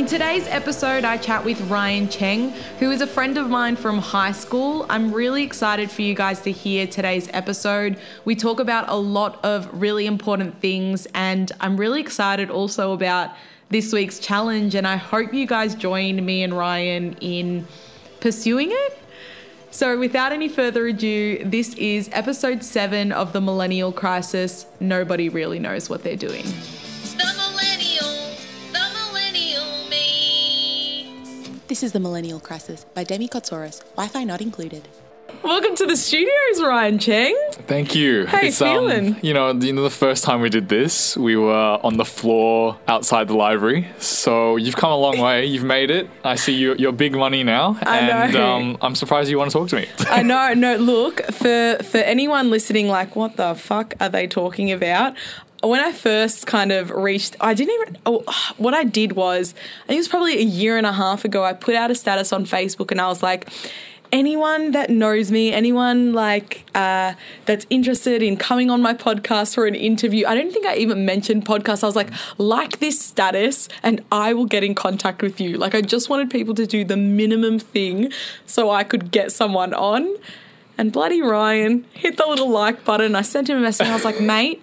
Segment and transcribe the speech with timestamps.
[0.00, 3.98] In today's episode, I chat with Ryan Cheng, who is a friend of mine from
[3.98, 4.86] high school.
[4.88, 7.98] I'm really excited for you guys to hear today's episode.
[8.24, 13.32] We talk about a lot of really important things, and I'm really excited also about
[13.68, 14.74] this week's challenge.
[14.74, 17.68] And I hope you guys join me and Ryan in
[18.20, 18.98] pursuing it.
[19.70, 24.64] So, without any further ado, this is episode seven of the Millennial Crisis.
[24.80, 26.46] Nobody really knows what they're doing.
[31.70, 34.88] This is The Millennial Crisis by Demi Kotsoris, Wi Fi not included.
[35.44, 37.36] Welcome to the studios, Ryan Cheng.
[37.68, 38.26] Thank you.
[38.26, 39.14] How you feeling?
[39.14, 42.04] Um, you know, you know, the first time we did this, we were on the
[42.04, 43.86] floor outside the library.
[44.00, 45.46] So you've come a long way.
[45.46, 46.10] You've made it.
[46.24, 46.74] I see you.
[46.76, 48.52] You're big money now, I and know.
[48.52, 49.86] Um, I'm surprised you want to talk to me.
[50.08, 50.52] I know.
[50.54, 55.14] No, look for for anyone listening, like, what the fuck are they talking about?
[55.62, 57.98] When I first kind of reached, I didn't even.
[58.06, 58.24] Oh,
[58.56, 61.44] what I did was, I think it was probably a year and a half ago.
[61.44, 63.48] I put out a status on Facebook, and I was like.
[64.12, 67.14] Anyone that knows me, anyone like uh,
[67.46, 71.06] that's interested in coming on my podcast for an interview, I don't think I even
[71.06, 71.84] mentioned podcast.
[71.84, 75.56] I was like, like this status, and I will get in contact with you.
[75.56, 78.10] Like, I just wanted people to do the minimum thing
[78.46, 80.12] so I could get someone on.
[80.76, 83.14] And bloody Ryan hit the little like button.
[83.14, 83.86] I sent him a message.
[83.86, 84.60] I was like, mate,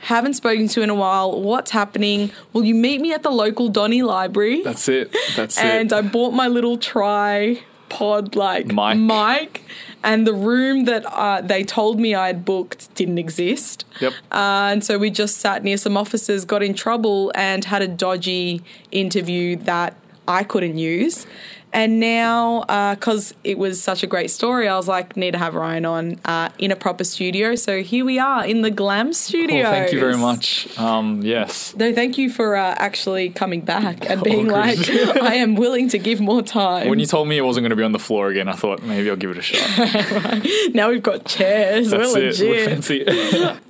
[0.00, 1.40] haven't spoken to in a while.
[1.40, 2.32] What's happening?
[2.52, 4.62] Will you meet me at the local Donny Library?
[4.62, 5.14] That's it.
[5.36, 5.80] That's and it.
[5.80, 8.96] And I bought my little tripod like Mic.
[8.96, 9.62] mic,
[10.02, 13.84] and the room that uh, they told me I had booked didn't exist.
[14.00, 14.12] Yep.
[14.32, 17.88] Uh, and so we just sat near some officers, got in trouble, and had a
[17.88, 19.96] dodgy interview that
[20.30, 21.26] I couldn't use.
[21.72, 22.64] And now,
[22.94, 26.20] because it was such a great story, I was like, need to have Ryan on
[26.24, 27.54] uh, in a proper studio.
[27.54, 29.62] So here we are in the Glam Studio.
[29.62, 30.76] Well, thank you very much.
[30.78, 31.74] Um, yes.
[31.76, 34.78] No, thank you for uh, actually coming back and being like.
[34.88, 36.88] I am willing to give more time.
[36.88, 38.82] When you told me it wasn't going to be on the floor again, I thought
[38.82, 40.74] maybe I'll give it a shot.
[40.74, 41.90] now we've got chairs.
[41.90, 42.40] That's We're it.
[42.40, 43.06] We're fancy.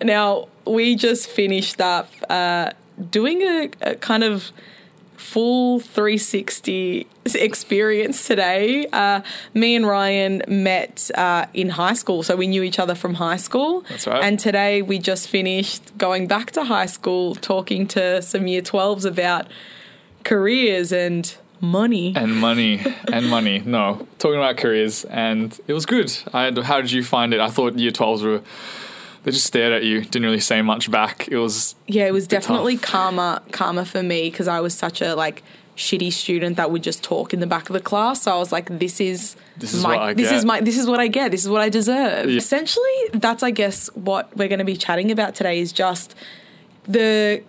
[0.02, 2.72] Now we just finished up uh,
[3.10, 4.50] doing a, a kind of
[5.20, 8.86] full 360 experience today.
[8.92, 9.20] Uh,
[9.52, 13.36] me and Ryan met uh, in high school, so we knew each other from high
[13.36, 13.82] school.
[13.82, 14.24] That's right.
[14.24, 19.04] And today we just finished going back to high school, talking to some year 12s
[19.04, 19.46] about
[20.24, 22.14] careers and money.
[22.16, 22.80] and money
[23.12, 23.58] and money.
[23.64, 26.16] No, talking about careers, and it was good.
[26.32, 27.40] I, how did you find it?
[27.40, 28.42] I thought year 12s were.
[29.22, 31.28] They just stared at you, didn't really say much back.
[31.28, 32.90] It was Yeah, it was definitely tough.
[32.90, 35.42] calmer, calmer for me because I was such a like
[35.76, 38.22] shitty student that would just talk in the back of the class.
[38.22, 40.36] So I was like, this is This is my, this get.
[40.36, 41.30] is my, this is what I get.
[41.30, 42.30] This is what I deserve.
[42.30, 42.36] Yeah.
[42.36, 46.14] Essentially, that's I guess what we're going to be chatting about today is just
[46.84, 47.42] the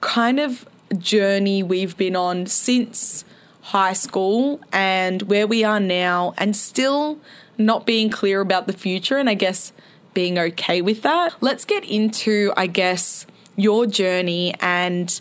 [0.00, 0.66] kind of
[0.98, 3.24] journey we've been on since
[3.62, 7.18] high school and where we are now, and still
[7.58, 9.16] not being clear about the future.
[9.18, 9.72] And I guess
[10.16, 11.34] being okay with that.
[11.42, 15.20] Let's get into, I guess, your journey and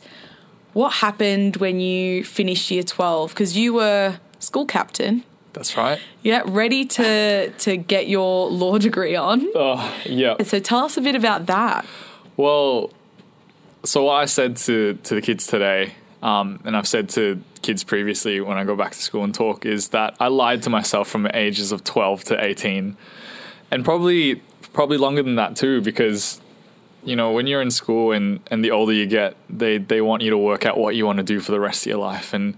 [0.74, 5.24] what happened when you finished year 12 because you were school captain.
[5.54, 6.00] that's right.
[6.24, 9.40] Yeah, ready to to get your law degree on.
[9.56, 10.42] Oh yeah.
[10.44, 11.86] So tell us a bit about that.
[12.38, 12.92] Well,
[13.84, 14.76] so what I said to
[15.08, 18.92] to the kids today, um, and I've said to kids previously when I go back
[18.92, 22.24] to school and talk, is that I lied to myself from the ages of twelve
[22.26, 22.98] to eighteen,
[23.72, 24.42] and probably
[24.76, 26.40] probably longer than that too, because
[27.04, 30.22] you know when you're in school and and the older you get, they they want
[30.22, 32.34] you to work out what you want to do for the rest of your life,
[32.34, 32.56] and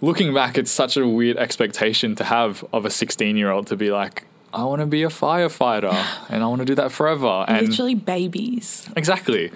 [0.00, 3.76] looking back, it's such a weird expectation to have of a sixteen year old to
[3.76, 4.24] be like.
[4.54, 5.92] I want to be a firefighter
[6.30, 7.44] and I want to do that forever.
[7.46, 8.88] And Literally babies.
[8.96, 9.52] Exactly.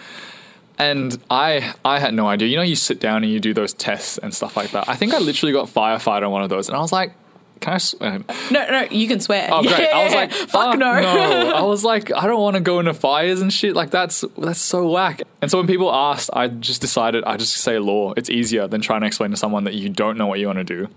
[0.76, 2.48] And I I had no idea.
[2.48, 4.88] You know, you sit down and you do those tests and stuff like that.
[4.88, 7.14] I think I literally got firefighter on one of those, and I was like,
[7.60, 8.18] "Can I?" s- uh,
[8.50, 9.48] No, no, you can swear.
[9.52, 9.72] Oh, great!
[9.92, 10.18] I was Yeah.
[10.20, 10.86] like, fuck no.
[11.56, 13.74] I was like, I don't want to go into fires and shit.
[13.76, 15.22] Like that's that's so whack.
[15.42, 18.12] And so when people asked, I just decided I just say law.
[18.16, 20.58] It's easier than trying to explain to someone that you don't know what you want
[20.58, 20.88] to do.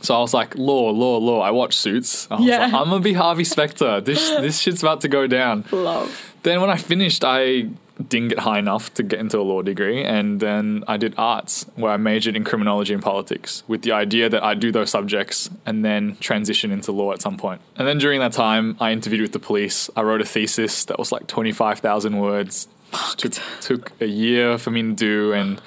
[0.00, 1.40] So I was like, law, law, law.
[1.40, 2.28] I watch Suits.
[2.30, 2.58] I was Yeah.
[2.58, 4.00] like, I'm gonna be Harvey Specter.
[4.02, 5.64] This this shit's about to go down.
[5.72, 6.34] Love.
[6.42, 7.68] Then when I finished, I
[8.08, 11.64] didn't get high enough to get into a law degree, and then I did arts,
[11.76, 15.48] where I majored in criminology and politics, with the idea that I'd do those subjects
[15.64, 17.60] and then transition into law at some point.
[17.76, 19.90] And then during that time, I interviewed with the police.
[19.94, 22.68] I wrote a thesis that was like twenty five thousand words.
[23.16, 25.60] Took took a year for me to do, and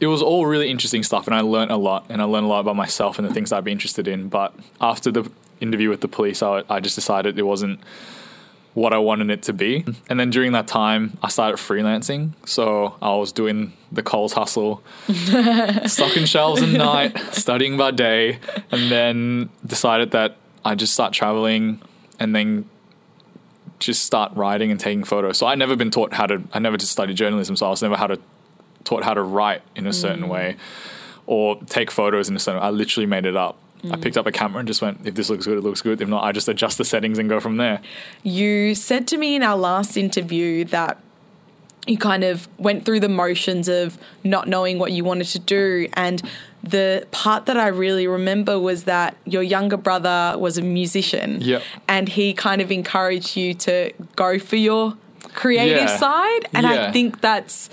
[0.00, 1.26] it was all really interesting stuff.
[1.26, 3.52] And I learned a lot, and I learned a lot about myself and the things
[3.52, 4.28] I'd be interested in.
[4.28, 5.30] But after the
[5.60, 7.80] interview with the police, I, I just decided it wasn't
[8.78, 9.84] what I wanted it to be.
[10.08, 12.32] And then during that time, I started freelancing.
[12.46, 14.82] So I was doing the Coles hustle,
[15.86, 18.38] stocking shelves at night, studying by day,
[18.70, 21.82] and then decided that I'd just start traveling
[22.20, 22.68] and then
[23.80, 25.38] just start writing and taking photos.
[25.38, 26.42] So I never been taught how to.
[26.52, 28.18] I never just studied journalism, so I was never how to
[28.84, 30.28] taught how to write in a certain mm.
[30.28, 30.56] way
[31.26, 32.62] or take photos in a certain.
[32.62, 33.58] I literally made it up.
[33.84, 34.02] I mm.
[34.02, 36.00] picked up a camera and just went, if this looks good, it looks good.
[36.00, 37.80] If not, I just adjust the settings and go from there.
[38.22, 40.98] You said to me in our last interview that
[41.86, 45.88] you kind of went through the motions of not knowing what you wanted to do.
[45.94, 46.22] And
[46.62, 51.40] the part that I really remember was that your younger brother was a musician.
[51.40, 51.62] Yep.
[51.88, 54.96] And he kind of encouraged you to go for your
[55.34, 55.96] creative Yeah.
[55.96, 56.48] side.
[56.52, 57.70] And I think that's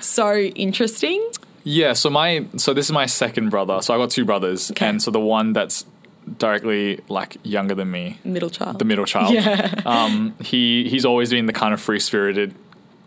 [0.00, 1.22] so interesting.
[1.64, 3.82] Yeah, so my so this is my second brother.
[3.82, 4.86] So I got two brothers, Okay.
[4.88, 5.84] and so the one that's
[6.38, 8.78] directly like younger than me, Middle child.
[8.78, 9.32] the middle child.
[9.34, 9.74] Yeah.
[9.86, 12.54] Um, he he's always been the kind of free spirited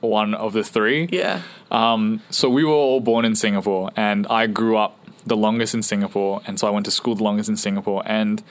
[0.02, 1.08] one of the three.
[1.12, 1.42] Yeah.
[1.72, 5.82] Um, so we were all born in Singapore, and I grew up the longest in
[5.82, 8.04] Singapore, and so I went to school the longest in Singapore.
[8.06, 8.44] And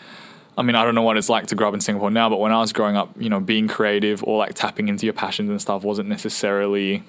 [0.56, 2.38] I mean, I don't know what it's like to grow up in Singapore now, but
[2.40, 5.50] when I was growing up, you know, being creative or like tapping into your passions
[5.50, 7.02] and stuff wasn't necessarily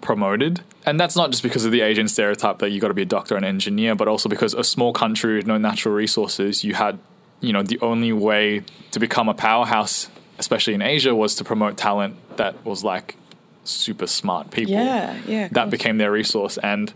[0.00, 0.60] promoted.
[0.86, 3.06] And that's not just because of the Asian stereotype that you got to be a
[3.06, 6.98] doctor and engineer, but also because a small country with no natural resources, you had,
[7.40, 8.62] you know, the only way
[8.92, 10.08] to become a powerhouse,
[10.38, 13.16] especially in Asia, was to promote talent that was like
[13.64, 15.18] super smart people Yeah.
[15.26, 15.48] Yeah.
[15.48, 15.70] that course.
[15.70, 16.90] became their resource and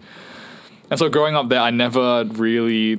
[0.89, 2.99] and so growing up there i never really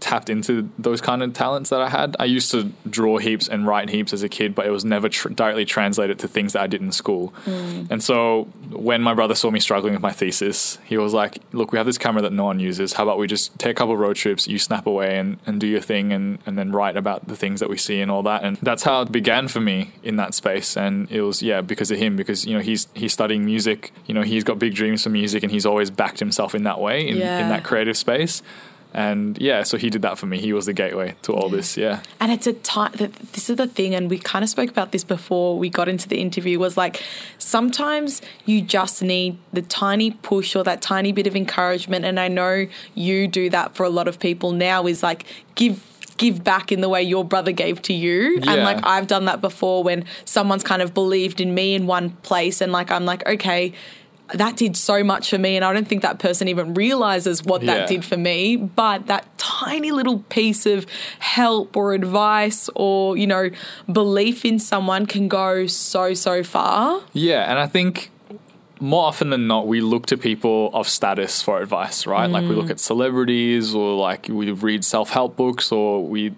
[0.00, 2.16] tapped into those kind of talents that i had.
[2.20, 5.08] I used to draw heaps and write heaps as a kid but it was never
[5.08, 7.32] tr- directly translated to things that i did in school.
[7.44, 7.90] Mm.
[7.90, 11.72] And so when my brother saw me struggling with my thesis he was like look
[11.72, 12.92] we have this camera that no one uses.
[12.94, 15.66] How about we just take a couple road trips you snap away and, and do
[15.66, 18.44] your thing and, and then write about the things that we see and all that.
[18.44, 20.76] And that's how it began for me in that space.
[20.76, 23.92] And it was yeah because of him because you know he's he's studying music.
[24.06, 26.80] You know he's got big dreams for music and he's always backed himself in that
[26.80, 27.40] way in, Yeah.
[27.40, 28.42] in that creative space
[28.94, 31.76] and yeah so he did that for me he was the gateway to all this
[31.76, 34.70] yeah And it's a time that this is the thing, and we kind of spoke
[34.70, 36.58] about this before we got into the interview.
[36.58, 37.02] Was like
[37.38, 42.04] sometimes you just need the tiny push or that tiny bit of encouragement.
[42.04, 44.86] And I know you do that for a lot of people now.
[44.86, 45.24] Is like
[45.54, 45.84] give
[46.18, 49.40] give back in the way your brother gave to you and like I've done that
[49.40, 53.24] before when someone's kind of believed in me in one place and like I'm like
[53.26, 53.72] okay
[54.34, 57.62] that did so much for me and I don't think that person even realizes what
[57.62, 57.74] Yeah.
[57.74, 60.86] that did for me but that tiny little piece of
[61.18, 63.50] help or advice or you know
[63.90, 68.10] belief in someone can go so so far Yeah, and I think
[68.80, 72.30] more often than not, we look to people of status for advice, right?
[72.30, 72.70] Like we look mm.
[72.70, 76.34] at celebrities, or like we read self help books, or we.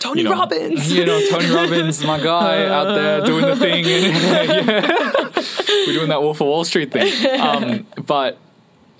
[0.00, 3.84] Tony you know, Robbins You know, Tony Robbins, my guy out there doing the thing.
[5.23, 5.23] yeah.
[5.86, 7.12] We're doing that Wolf of Wall Street thing.
[7.44, 8.38] Um, but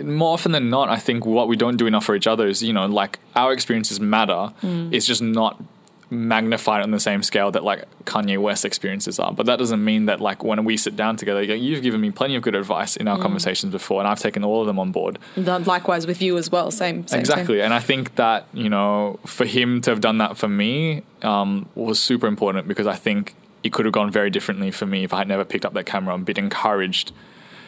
[0.02, 2.62] more often than not, I think what we don't do enough for each other is,
[2.62, 4.52] you know, like our experiences matter.
[4.62, 5.62] It's just not
[6.10, 9.32] magnified on the same scale that like Kanye West experiences are.
[9.32, 12.36] But that doesn't mean that like when we sit down together, you've given me plenty
[12.36, 15.18] of good advice in our conversations before, and I've taken all of them on board.
[15.36, 19.44] likewise with you as well same, same exactly, and I think that you know for
[19.44, 23.34] him to have done that for me um, was super important because I think
[23.64, 25.86] it could have gone very differently for me if I had never picked up that
[25.86, 27.12] camera and been encouraged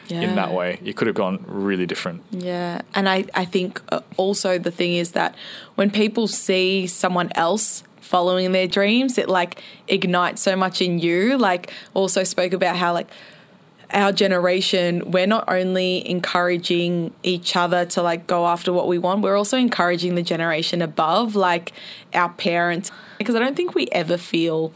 [0.06, 0.22] same.
[0.22, 0.78] in that way.
[0.84, 2.22] It could have gone really different.
[2.30, 2.82] Yeah.
[2.94, 5.34] And I, I think uh, also the thing is that
[5.74, 11.36] when people see someone else following their dreams, it like ignites so much in you.
[11.38, 13.08] Like, also spoke about how, like,
[13.90, 19.22] our generation, we're not only encouraging each other to like go after what we want,
[19.22, 21.72] we're also encouraging the generation above, like
[22.12, 22.90] our parents.
[23.18, 24.72] Because I don't think we ever feel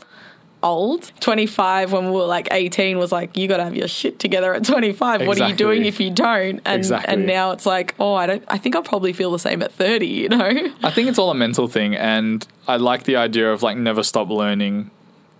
[0.62, 1.12] old.
[1.20, 4.54] 25 when we were like 18 was like you got to have your shit together
[4.54, 5.26] at 25.
[5.26, 6.60] What are you doing if you don't?
[6.64, 7.12] And Exactly.
[7.12, 9.72] and now it's like, oh, I don't I think I'll probably feel the same at
[9.72, 10.72] 30, you know.
[10.82, 14.02] I think it's all a mental thing, and I like the idea of like never
[14.02, 14.90] stop learning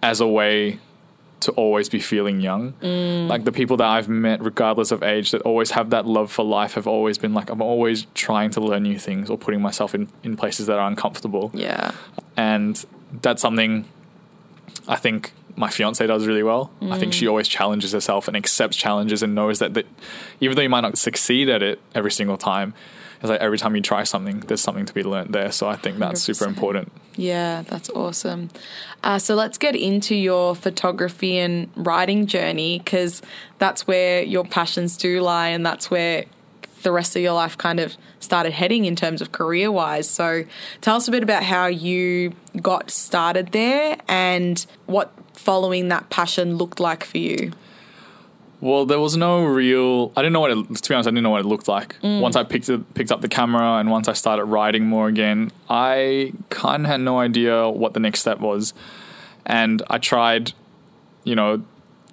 [0.03, 0.79] as a way
[1.41, 2.75] to always be feeling young.
[2.83, 3.27] Mm.
[3.27, 6.45] Like the people that I've met, regardless of age, that always have that love for
[6.45, 9.95] life have always been like, I'm always trying to learn new things or putting myself
[9.95, 11.51] in, in places that are uncomfortable.
[11.55, 11.93] Yeah.
[12.37, 12.85] And
[13.23, 13.87] that's something
[14.91, 16.73] I think my fiance does really well.
[16.83, 19.87] I think she always challenges herself and accepts challenges and knows that, that
[20.41, 22.75] even though you might not succeed at it every single time,
[23.21, 25.53] it's like every time you try something, there's something to be learned there.
[25.53, 26.49] So I think that's super 100%.
[26.49, 26.93] important.
[27.17, 28.49] Yeah, that's awesome.
[29.05, 33.21] Uh, so let's get into your photography and writing journey because
[33.59, 36.25] that's where your passions do lie, and that's where
[36.83, 40.09] the rest of your life kind of started heading in terms of career wise.
[40.09, 40.45] So
[40.81, 46.57] tell us a bit about how you got started there and what following that passion
[46.57, 47.53] looked like for you.
[48.61, 50.13] Well, there was no real.
[50.17, 50.57] I didn't know what it.
[50.57, 51.97] To be honest, I didn't know what it looked like.
[52.03, 52.21] Mm.
[52.21, 55.51] Once I picked it, picked up the camera, and once I started writing more again,
[55.71, 58.75] I kind of had no idea what the next step was.
[59.47, 60.53] And I tried,
[61.25, 61.63] you know,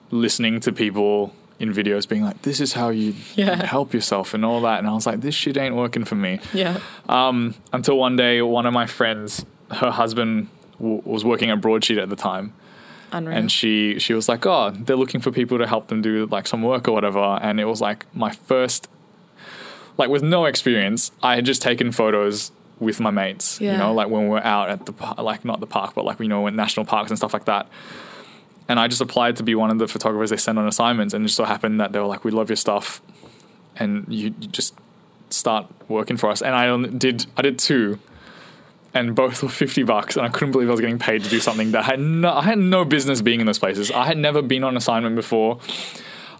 [0.09, 3.65] listening to people in videos being like, "This is how you Yeah.
[3.65, 4.79] help yourself" and all that.
[4.79, 6.77] And I was like, "This shit ain't working for me." Yeah.
[7.09, 10.47] Um, until one day, one of my friends, her husband
[10.79, 12.53] w- was working at Broadsheet at the time,
[13.11, 13.35] Unreal.
[13.37, 16.45] and she she was like, "Oh, they're looking for people to help them do like
[16.47, 18.87] some work or whatever." And it was like my first,
[19.97, 23.59] like with no experience, I had just taken photos with my mates.
[23.59, 26.19] You know, like when we were out at the like not the park, but like
[26.19, 27.67] you know, in national parks and stuff like that.
[28.69, 31.23] And I just applied to be one of the photographers they send on assignments, and
[31.23, 33.01] it just so happened that they were like, "We love your stuff,"
[33.77, 34.75] and you, you just
[35.29, 36.41] start working for us.
[36.41, 37.99] And I did I did two,
[38.93, 41.39] and both were fifty bucks, and I couldn't believe I was getting paid to do
[41.39, 43.91] something that I had no I had no business being in those places.
[43.91, 45.59] I had never been on assignment before.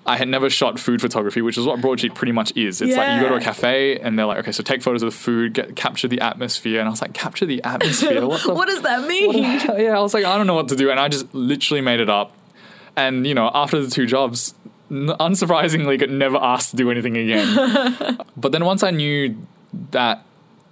[0.07, 2.81] I had never shot food photography, which is what broadsheet pretty much is.
[2.81, 5.11] It's like you go to a cafe and they're like, okay, so take photos of
[5.11, 8.07] the food, get, capture the atmosphere, and I was like, capture the atmosphere.
[8.27, 9.43] What the what does that mean?
[9.43, 11.99] yeah, I was like, I don't know what to do, and I just literally made
[11.99, 12.31] it up.
[12.95, 14.55] And you know, after the two jobs,
[14.89, 18.17] unsurprisingly, got never asked to do anything again.
[18.37, 19.35] but then once I knew
[19.91, 20.23] that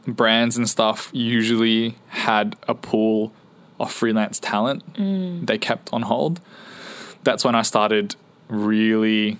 [0.07, 3.33] brands and stuff usually had a pool
[3.79, 5.45] of freelance talent mm.
[5.45, 6.39] they kept on hold,
[7.23, 8.15] that's when I started
[8.47, 9.37] really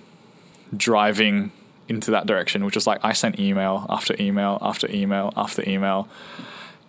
[0.76, 1.52] driving
[1.88, 6.08] into that direction, which was like I sent email after email after email after email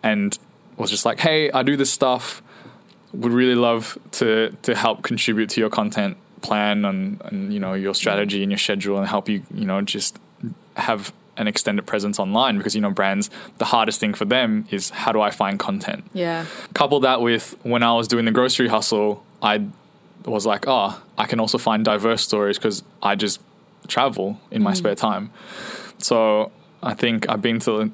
[0.03, 0.37] and
[0.77, 2.41] was just like, hey, I do this stuff.
[3.13, 7.73] Would really love to to help contribute to your content plan and, and you know
[7.73, 10.19] your strategy and your schedule and help you you know just
[10.75, 14.91] have an extended presence online because you know brands the hardest thing for them is
[14.91, 16.45] how do I find content Yeah.
[16.75, 19.63] couple that with when I was doing the grocery hustle, I
[20.29, 23.41] was like, oh, I can also find diverse stories because I just
[23.87, 24.77] travel in my mm.
[24.77, 25.31] spare time.
[25.97, 26.51] So
[26.83, 27.91] I think I've been to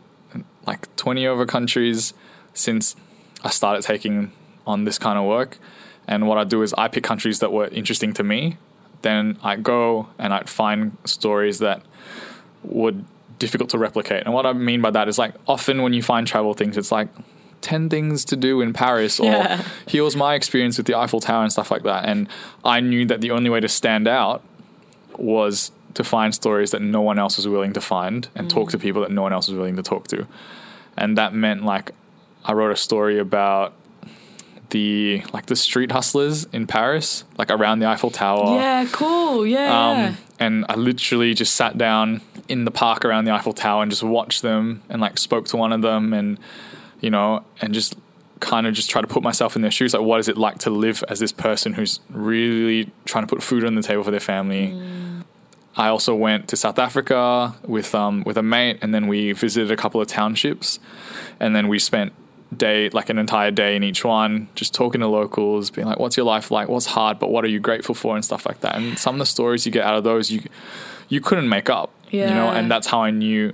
[0.66, 2.14] like 20 over countries
[2.54, 2.96] since
[3.44, 4.32] I started taking
[4.66, 5.58] on this kind of work.
[6.08, 8.58] And what I do is I pick countries that were interesting to me.
[9.02, 11.84] Then I go and I'd find stories that
[12.64, 13.06] would
[13.40, 14.24] difficult to replicate.
[14.24, 16.92] And what I mean by that is like often when you find travel things, it's
[16.92, 17.10] like
[17.64, 19.64] 10 things to do in Paris or Yeah.
[19.88, 22.06] here was my experience with the Eiffel Tower and stuff like that.
[22.08, 22.28] And
[22.64, 24.44] I knew that the only way to stand out
[25.18, 28.78] was to find stories that no one else was willing to find and talk to
[28.80, 30.28] people that no one else was willing to talk to.
[30.98, 31.92] And that meant like
[32.46, 33.74] I wrote a story about
[34.70, 38.56] the like the street hustlers in Paris, like around the Eiffel Tower.
[38.56, 39.46] Yeah, cool.
[39.46, 39.90] Yeah.
[40.10, 43.92] Um, and I literally just sat down in the park around the Eiffel Tower and
[43.92, 46.40] just watched them and like spoke to one of them and
[47.04, 47.96] you know and just
[48.40, 50.58] kind of just try to put myself in their shoes like what is it like
[50.58, 54.12] to live as this person who's really trying to put food on the table for
[54.12, 54.72] their family?
[55.76, 59.72] I also went to South Africa with um with a mate and then we visited
[59.72, 60.80] a couple of townships
[61.40, 62.14] and then we spent
[62.56, 66.16] day like an entire day in each one just talking to locals being like what's
[66.16, 66.70] your life like?
[66.70, 67.20] What's hard?
[67.20, 68.16] But what are you grateful for?
[68.16, 68.76] and stuff like that.
[68.76, 70.42] And some of the stories you get out of those you
[71.10, 71.92] you couldn't make up
[72.30, 72.50] you know?
[72.50, 73.54] And that's how I knew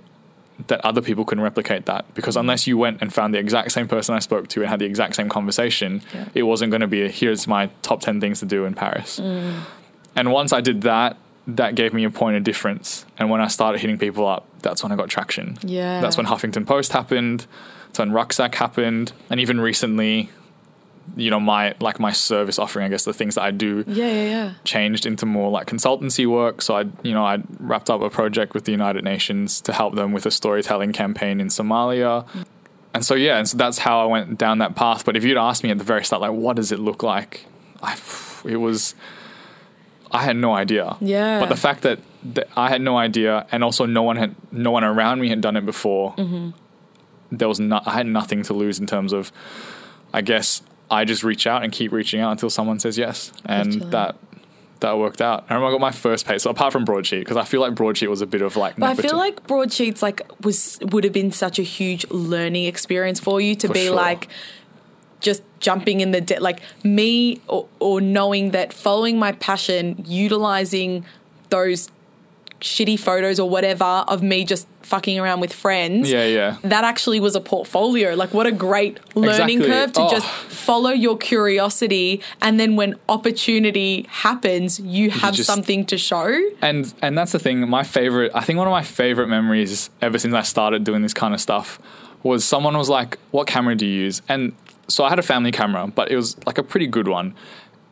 [0.68, 2.42] that other people couldn't replicate that because mm-hmm.
[2.42, 4.86] unless you went and found the exact same person I spoke to and had the
[4.86, 6.26] exact same conversation Yeah.
[6.34, 9.20] it wasn't going to be a, here's my top 10 things to do in Paris
[9.20, 9.54] mm.
[10.16, 11.18] and once I did that,
[11.56, 13.06] that gave me a point of difference.
[13.18, 15.58] And when I started hitting people up, that's when I got traction.
[15.62, 16.02] Yeah.
[16.02, 17.48] That's when Huffington Post happened.
[17.88, 19.14] That's when Rucksack happened.
[19.30, 20.30] And even recently,
[21.16, 24.06] you know, my like my service offering, I guess the things that I do yeah,
[24.06, 24.54] yeah, yeah.
[24.64, 26.62] changed into more like consultancy work.
[26.62, 29.96] So I, you know, I wrapped up a project with the United Nations to help
[29.96, 32.28] them with a storytelling campaign in Somalia.
[32.94, 35.06] And so yeah, and so that's how I went down that path.
[35.06, 37.46] But if you'd asked me at the very start, like, what does it look like?
[37.84, 37.98] I,
[38.46, 38.96] it was,
[40.12, 40.98] I had no idea.
[41.00, 41.40] Yeah.
[41.40, 42.00] But the fact that,
[42.34, 45.40] that I had no idea, and also no one had, no one around me had
[45.40, 46.16] done it before.
[46.16, 46.50] Mm-hmm.
[47.32, 49.32] There was no, I had nothing to lose in terms of,
[50.12, 53.82] I guess I just reach out and keep reaching out until someone says yes, and
[53.92, 54.16] that
[54.80, 55.46] that worked out.
[55.50, 56.38] I remember I got my first pay.
[56.38, 58.76] So apart from broadsheet, because I feel like broadsheet was a bit of like.
[58.78, 63.20] But I feel like broadsheets like was would have been such a huge learning experience
[63.20, 63.96] for you to For be sure.
[63.96, 64.30] like
[65.20, 71.06] just jumping in the de- like me or, or knowing that following my passion, utilizing
[71.50, 71.90] those
[72.62, 76.12] shitty photos or whatever of me just fucking around with friends.
[76.12, 76.58] Yeah, yeah.
[76.64, 78.16] That actually was a portfolio.
[78.16, 79.68] Like, what a great learning Exactly.
[79.68, 80.10] curve to Oh.
[80.10, 82.22] just follow your curiosity.
[82.42, 86.40] And then when opportunity happens, you have just- something to show.
[86.62, 90.18] and and that's the thing my favorite i think one of my favorite memories ever
[90.18, 91.80] since i started doing this kind of stuff
[92.24, 94.54] was someone was like what camera do you use and
[94.88, 97.34] so i had a family camera but it was like a pretty good one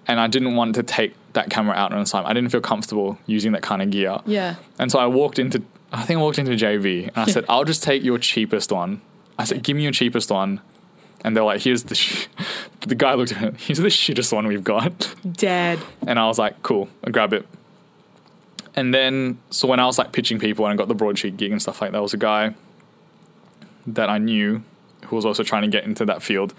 [0.07, 3.17] and i didn't want to take that camera out on time i didn't feel comfortable
[3.25, 4.55] using that kind of gear Yeah.
[4.79, 7.63] and so i walked into i think i walked into JB and i said i'll
[7.65, 9.01] just take your cheapest one
[9.37, 10.61] i said give me your cheapest one
[11.23, 12.27] and they're like here's the sh-.
[12.87, 15.79] the guy looked at it here's the shittest one we've got Dad.
[16.05, 17.45] and I was like, cool, I'll grab it.
[18.75, 21.51] And then, so when I was like pitching people and I got the broadsheet gig
[21.51, 22.53] and stuff like that, there was a guy
[23.87, 24.63] that I knew
[25.07, 26.53] who was also trying to get into that field.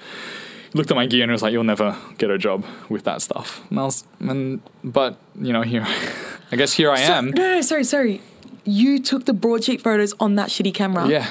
[0.75, 3.62] Looked at my gear and was like, you'll never get a job with that stuff.
[3.70, 5.87] And I was, and, but, you know, here,
[6.52, 7.30] I guess here I So- am.
[7.30, 8.20] no, no, sorry, sorry.
[8.64, 11.08] You took the broadsheet photos on that shitty camera.
[11.08, 11.26] Yeah.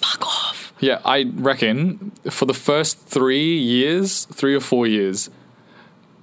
[0.00, 0.72] Fuck off.
[0.80, 5.28] Yeah, I reckon for the first three years, three or four years,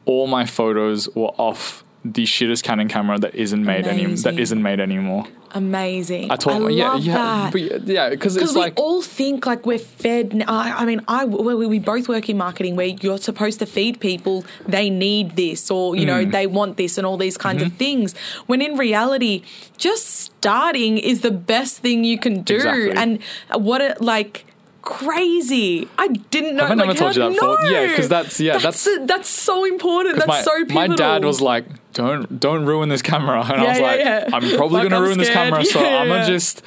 [0.06, 4.62] all my photos were off the shittest Canon camera that isn't made any that isn't
[4.62, 5.26] made anymore.
[5.52, 6.30] Amazing.
[6.32, 7.88] I told I yeah, love yeah, that.
[7.88, 10.44] yeah, because it's we like all think like we're fed.
[10.48, 14.46] I mean, I we, we both work in marketing where you're supposed to feed people
[14.68, 16.08] they need this or you Mm.
[16.08, 17.72] know they want this and all these kinds Mm-hmm.
[17.72, 18.16] of things.
[18.48, 19.44] When in reality,
[19.78, 22.56] just starting is the best thing you can do.
[22.58, 22.92] Exactly.
[22.92, 23.20] And
[23.54, 24.46] what it like
[24.86, 25.88] crazy.
[25.98, 26.62] I didn't know.
[26.66, 27.58] Have I like, never told you that before?
[27.64, 27.70] No.
[27.70, 30.16] Yeah, 'cause that's- yeah, that's that's- that's so important.
[30.16, 30.76] That's my, so pivotal.
[30.76, 34.30] my dad was like, "Don't don't ruin this camera," and I was yeah, like, yeah.
[34.32, 35.50] "I'm probably Fuck, gonna I'm ruin this scared.
[35.50, 36.62] camera, so Yeah, I'm gonna just."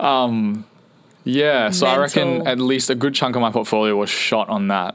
[0.00, 0.64] Um,
[1.24, 4.68] yeah, so I reckon at least a good chunk of my portfolio was shot on
[4.68, 4.94] that,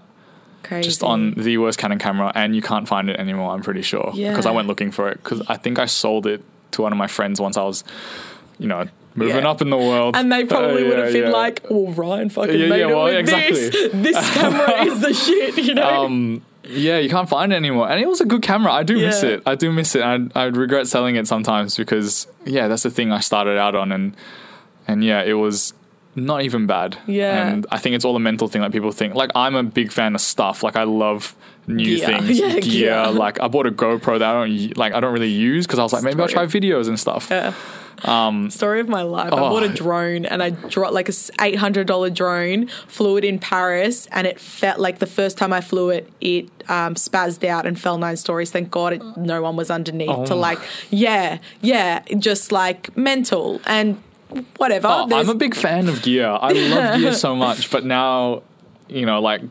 [0.64, 0.84] Crazy.
[0.90, 3.52] just on the worst Canon camera, and you can't find it anymore.
[3.54, 6.44] I'm pretty sure because I went looking for it because I think I sold it
[6.72, 7.84] to one of my friends once I was,
[8.58, 9.50] you know, moving Yeah.
[9.50, 11.38] up in the world, And they probably Uh, would have yeah, been yeah.
[11.38, 13.70] like, "Well, Ryan fucking Yeah, made yeah, it well, with exactly.
[13.70, 13.92] this.
[13.94, 15.88] This camera is the shit," you know.
[16.06, 18.96] um yeah you can't find it anymore and it was a good camera i do
[18.98, 22.84] miss it i do miss it i i regret selling it sometimes because yeah that's
[22.84, 24.16] the thing i started out on and
[24.88, 25.74] and yeah it was
[26.16, 27.48] not even bad Yeah.
[27.50, 29.92] and i think it's all a mental thing that people think like i'm a big
[29.92, 31.36] fan of stuff like i love
[31.68, 32.06] new Gear.
[32.06, 32.62] things Yeah, gear.
[32.62, 33.08] gear.
[33.12, 35.84] like i bought a gopro that i don't like i don't really use because i
[35.84, 37.52] was like maybe i'll try videos and stuff Yeah.
[38.50, 39.32] Story of my life.
[39.34, 39.50] I oh.
[39.50, 43.40] bought a drone and I dropped like a eight hundred dollar drone, flew it in
[43.40, 47.66] Paris, and it felt like the first time I flew it, it um, spazzed out
[47.66, 48.52] and fell nine stories.
[48.52, 50.38] Thank God, it, no one was underneath to Oh.
[50.38, 54.02] like, yeah, yeah, just like mental and
[54.58, 54.88] whatever.
[54.88, 56.28] Oh, I'm a big fan of gear.
[56.28, 58.44] I love gear so much, but now,
[58.88, 59.42] you know, like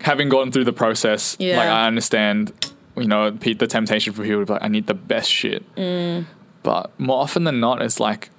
[0.00, 1.56] having gone through the process, Yeah.
[1.56, 2.52] like I understand,
[2.96, 5.64] you know, the temptation for people to be like, I need the best shit.
[5.76, 6.26] Mm.
[6.64, 8.30] But more often than not, it's like,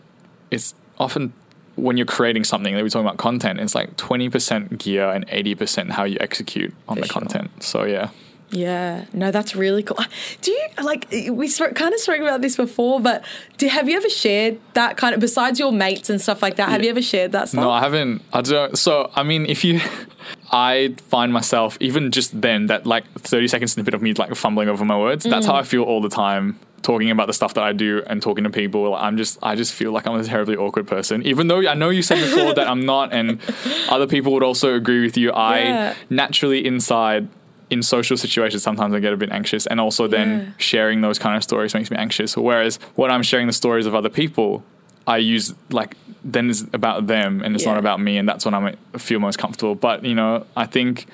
[0.51, 1.31] it's often
[1.75, 5.91] when you're creating something that we're talking about content, it's like 20% gear and 80%
[5.91, 7.21] how you execute on For the sure.
[7.21, 7.63] content.
[7.63, 8.09] So yeah.
[8.51, 9.97] Yeah, no, that's really cool.
[10.41, 13.25] Do you like we kind of spoke about this before, but
[13.57, 16.69] do have you ever shared that kind of besides your mates and stuff like that?
[16.69, 17.59] Have you ever shared that stuff?
[17.61, 18.21] No, I haven't.
[18.31, 18.77] I don't.
[18.77, 19.81] So, I mean, if you,
[20.51, 24.69] I find myself even just then that like thirty second snippet of me like fumbling
[24.69, 25.25] over my words.
[25.25, 25.49] That's Mm.
[25.49, 28.43] how I feel all the time talking about the stuff that I do and talking
[28.43, 28.93] to people.
[28.95, 31.23] I'm just, I just feel like I'm a terribly awkward person.
[31.25, 33.39] Even though I know you said before that I'm not, and
[33.89, 35.31] other people would also agree with you.
[35.31, 35.93] I Yeah.
[36.09, 37.27] naturally inside.
[37.71, 40.45] In social situations, sometimes I get a bit anxious, and also then Yeah.
[40.57, 42.37] sharing those kind of stories makes me anxious.
[42.37, 44.63] Whereas when I'm sharing the stories of other people,
[45.07, 48.53] I use like then it's about them and it's not about me, and that's when
[48.53, 48.75] I
[49.07, 49.73] feel most comfortable.
[49.73, 51.07] But you know, I think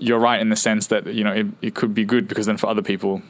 [0.00, 2.56] you're right in the sense that you know it, it could be good because then
[2.56, 3.22] for other people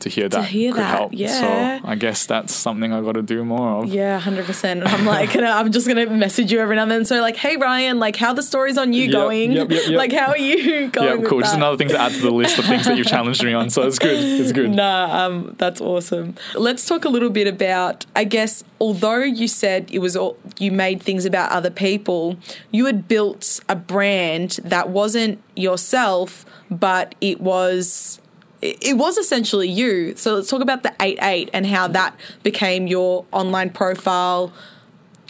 [0.00, 1.12] to hear that hear could that, help.
[1.14, 1.80] yeah.
[1.80, 3.86] So I guess that's something I got to do more of.
[3.92, 4.82] Yeah, hundred percent.
[4.86, 7.04] I'm like, I'm just gonna message you every now and then.
[7.04, 9.52] So like, hey Ryan, like, how the stories on you Yep, going?
[9.52, 9.90] yep, yep.
[9.90, 11.22] Like, how are you going?
[11.22, 11.40] Yeah, cool.
[11.40, 11.58] Just that?
[11.58, 13.70] another thing to add to the list of things that you've challenged me on.
[13.70, 14.18] So it's good.
[14.18, 14.70] It's good.
[14.80, 16.34] Nah, um, that's awesome.
[16.54, 18.06] Let's talk a little bit about.
[18.16, 22.36] I guess although you said it was all you made things about other people,
[22.70, 28.20] you had built a brand that wasn't yourself, but it was.
[28.62, 30.14] It was essentially you.
[30.16, 34.52] So let's talk about the 88 and how that became your online profile,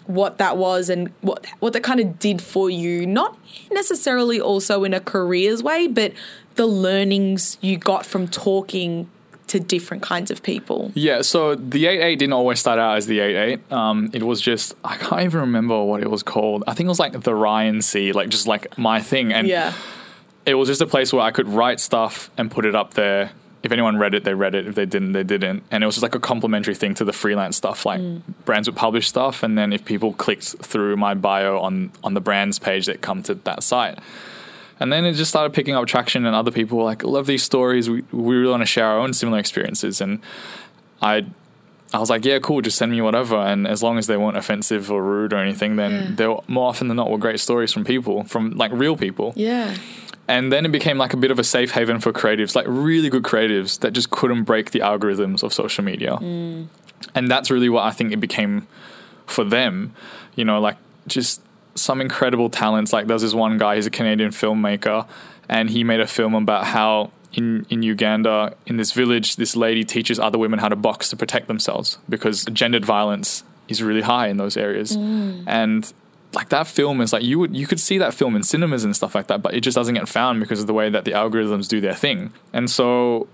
[0.06, 3.06] what that was and what what that kind of did for you.
[3.06, 3.38] Not
[3.70, 6.12] necessarily also in a careers way, but
[6.56, 9.08] the learnings you got from talking
[9.50, 10.92] to different kinds of people.
[10.94, 13.72] Yeah, so the 8.8 didn't always start out as the 8.8.
[13.72, 16.62] Um, it was just, I can't even remember what it was called.
[16.68, 19.32] I think it was like the Ryan C, like just like my thing.
[19.32, 19.72] And Yeah.
[20.50, 23.30] It was just a place where I could write stuff and put it up there
[23.62, 24.66] if anyone read it, they read it.
[24.66, 25.64] If they didn't, they didn't.
[25.70, 27.84] And it was just like a complimentary thing to the freelance stuff.
[27.84, 28.22] Like mm.
[28.44, 32.20] brands would publish stuff, and then if people clicked through my bio on on the
[32.20, 33.98] brands page, they come to that site.
[34.78, 37.42] And then it just started picking up traction, and other people were like, "Love these
[37.42, 37.90] stories.
[37.90, 40.20] We we really want to share our own similar experiences." And
[41.02, 41.26] I
[41.92, 42.60] I was like, "Yeah, cool.
[42.60, 45.76] Just send me whatever." And as long as they weren't offensive or rude or anything,
[45.76, 46.06] then Yeah.
[46.14, 49.32] they were, more often than not were great stories from people, from like real people.
[49.36, 49.74] Yeah.
[50.28, 53.08] And then it became like a bit of a safe haven for creatives, like really
[53.10, 56.18] good creatives that just couldn't break the algorithms of social media.
[56.20, 56.66] Mm.
[57.16, 58.68] And that's really what I think it became
[59.26, 59.92] for them.
[60.36, 60.76] You know, like
[61.08, 61.42] just
[61.74, 62.92] some incredible talents.
[62.92, 65.06] Like there's this one guy, he's a Canadian filmmaker,
[65.48, 69.84] and he made a film about how in, in Uganda, in this village, this lady
[69.84, 74.28] teaches other women how to box to protect themselves because gendered violence is really high
[74.28, 74.96] in those areas.
[74.96, 75.44] Mm.
[75.46, 75.92] And
[76.32, 78.94] like that film is like you would you could see that film in cinemas and
[78.94, 81.12] stuff like that, but it just doesn't get found because of the way that the
[81.12, 82.32] algorithms do their thing.
[82.52, 83.28] And so,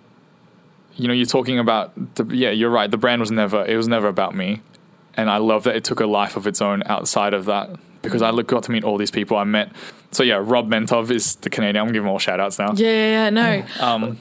[0.95, 2.91] you know, you're talking about the yeah, you're right.
[2.91, 4.63] The brand was never it was never about me,
[5.15, 7.71] and I love that it took a life of its own outside of that
[8.03, 9.73] because I got to meet all these people I met.
[10.17, 11.87] So yeah, Rob Mentov is the Canadian.
[11.87, 12.73] I'm giving all shout outs now.
[12.75, 13.65] Yeah, yeah, yeah, no.
[13.81, 14.19] Um,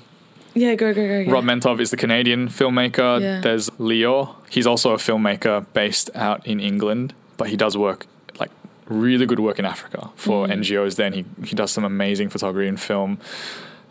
[0.54, 1.20] Yeah, go, go, go.
[1.20, 1.32] Yeah.
[1.32, 3.22] Rob Mentov is the Canadian filmmaker.
[3.22, 3.40] Yeah.
[3.42, 4.36] There's Leo.
[4.50, 8.08] He's also a filmmaker based out in England, but he does work
[8.40, 8.52] like
[8.88, 10.60] really good work in Africa for Mm.
[10.60, 10.96] NGOs.
[10.98, 13.18] Then he he does some amazing photography and film.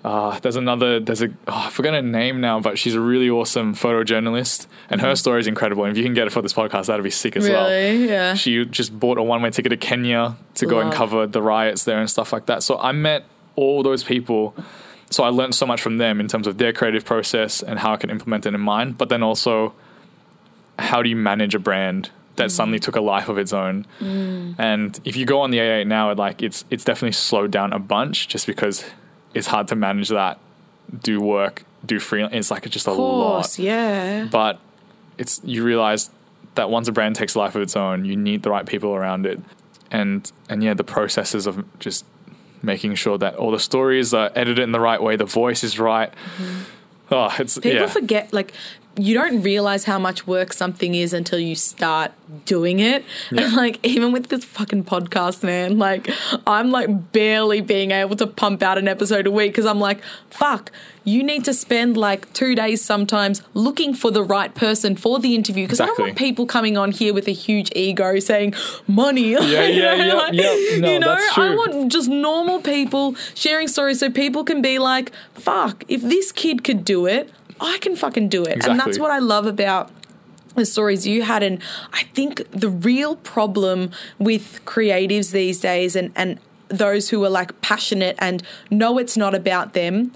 [0.05, 1.01] Uh, there's another.
[1.01, 1.29] There's a.
[1.49, 5.41] Oh, I forgot her name now, but she's a really awesome photojournalist, and her story
[5.41, 5.85] is incredible.
[5.85, 7.67] And if you can get it for this podcast, that'd be sick as well.
[7.71, 8.07] Really?
[8.07, 8.35] Yeah.
[8.35, 11.85] She just bought a one way ticket to Kenya to go and cover the riots
[11.85, 12.63] there and stuff like that.
[12.63, 13.25] So I met
[13.57, 14.55] all those people.
[15.11, 17.93] So I learned so much from them in terms of their creative process and how
[17.93, 18.93] I can implement it in mine.
[18.93, 19.73] But then also,
[20.79, 22.51] how do you manage a brand that mm.
[22.51, 23.87] suddenly took a life of its own?
[24.01, 24.57] Mm.
[24.59, 27.73] And if you go on the A8 now, it like it's it's definitely slowed down
[27.73, 28.85] a bunch just because
[29.35, 30.39] it's hard to manage that,
[31.03, 32.35] do work, do freelance.
[32.35, 34.29] It's like it's just a Of lot course, yeah.
[34.31, 34.59] but
[35.19, 36.11] it's you realize
[36.55, 38.95] that once a brand takes a life of its own, you need the right people
[38.95, 39.41] around it,
[39.91, 42.05] and and yeah, the processes of just
[42.63, 45.79] making sure that all the stories are edited in the right way, the voice is
[45.79, 46.11] right.
[46.39, 46.61] Mm-hmm.
[47.11, 47.87] Oh, it's People yeah.
[47.87, 48.55] forget, like,
[48.97, 52.13] you don't realize how much work something is until you start
[52.45, 53.05] doing it.
[53.31, 53.43] Yeah.
[53.43, 56.09] And, like, even with this fucking podcast, man, like,
[56.47, 60.01] I'm like barely being able to pump out an episode a week because I'm like,
[60.31, 60.71] fuck,
[61.05, 65.35] you need to spend like two days sometimes looking for the right person for the
[65.35, 68.55] interview because I don't want people coming on here with a huge ego saying
[68.87, 69.33] money.
[69.33, 70.31] Yeah, yeah, yeah, yeah.
[70.81, 74.79] No, you know, that's I want just normal people sharing stories so people can be
[74.79, 78.67] like, fuck, if this kid could do it, I can fucking do it.
[78.67, 79.91] And that's what I love about
[80.55, 81.43] the stories you had.
[81.43, 81.61] And
[81.93, 86.39] I think the real problem with creatives these days and, and
[86.69, 90.13] those who are like passionate and know it's not about them,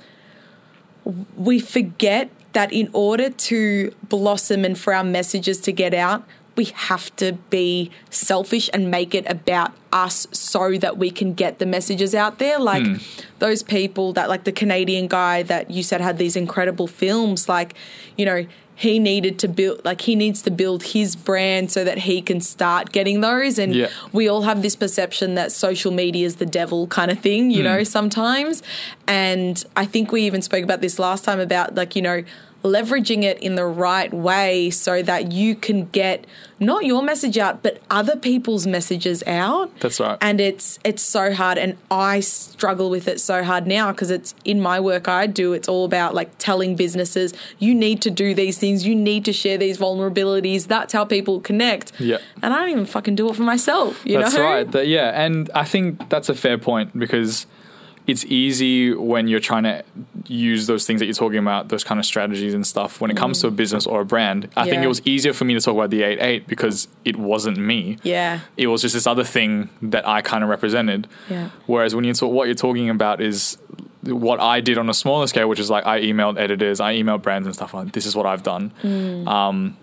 [1.37, 6.25] we forget that in order to blossom and for our messages to get out,
[6.59, 11.61] we have to be selfish and make it about us so that we can get
[11.61, 12.59] the messages out there.
[12.59, 12.97] Like hmm.
[13.39, 17.75] those people that, like the Canadian guy that you said had these incredible films, like,
[18.17, 18.45] you know,
[18.75, 22.41] he needed to build, like, he needs to build his brand so that he can
[22.41, 23.57] start getting those.
[23.57, 23.89] And Yeah.
[24.13, 27.59] we all have this perception that social media is the devil kind of thing, you
[27.59, 27.65] hmm.
[27.71, 28.65] know, sometimes.
[29.07, 32.25] And I think we even spoke about this last time about like, you know,
[32.63, 36.27] leveraging it in the right way so that you can get
[36.61, 39.71] not your message out but other people's messages out.
[39.79, 40.19] That's right.
[40.21, 44.35] And it's it's so hard and I struggle with it so hard now because it's
[44.45, 48.35] in my work I do it's all about like telling businesses you need to do
[48.35, 50.67] these things, you need to share these vulnerabilities.
[50.67, 51.93] That's how people connect.
[52.01, 52.19] Yeah.
[52.43, 54.43] And I don't even fucking do it for myself, you That's know?
[54.43, 54.87] right.
[54.87, 57.47] Yeah, and I think that's a fair point because
[58.09, 59.85] it's easy when you're trying to
[60.27, 63.01] use those things that you're talking about, those kind of strategies and stuff.
[63.01, 64.85] When it comes to a business or a brand, I think Mm.
[64.85, 67.99] It was easier for me to talk about the 8.8 because it wasn't me.
[68.03, 68.41] Yeah.
[68.57, 71.07] It was just this other thing that I kind of represented.
[71.29, 71.51] Yeah.
[71.67, 73.59] Whereas when you talk, what you're talking about is
[74.03, 77.21] what I did on a smaller scale, which is like I emailed editors, I emailed
[77.23, 78.73] brands and stuff like this is what I've done.
[79.27, 79.77] Um,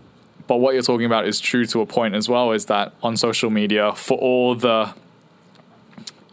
[0.47, 2.51] but what you're talking about is true to a point as well.
[2.53, 4.93] Is that on social media for all the,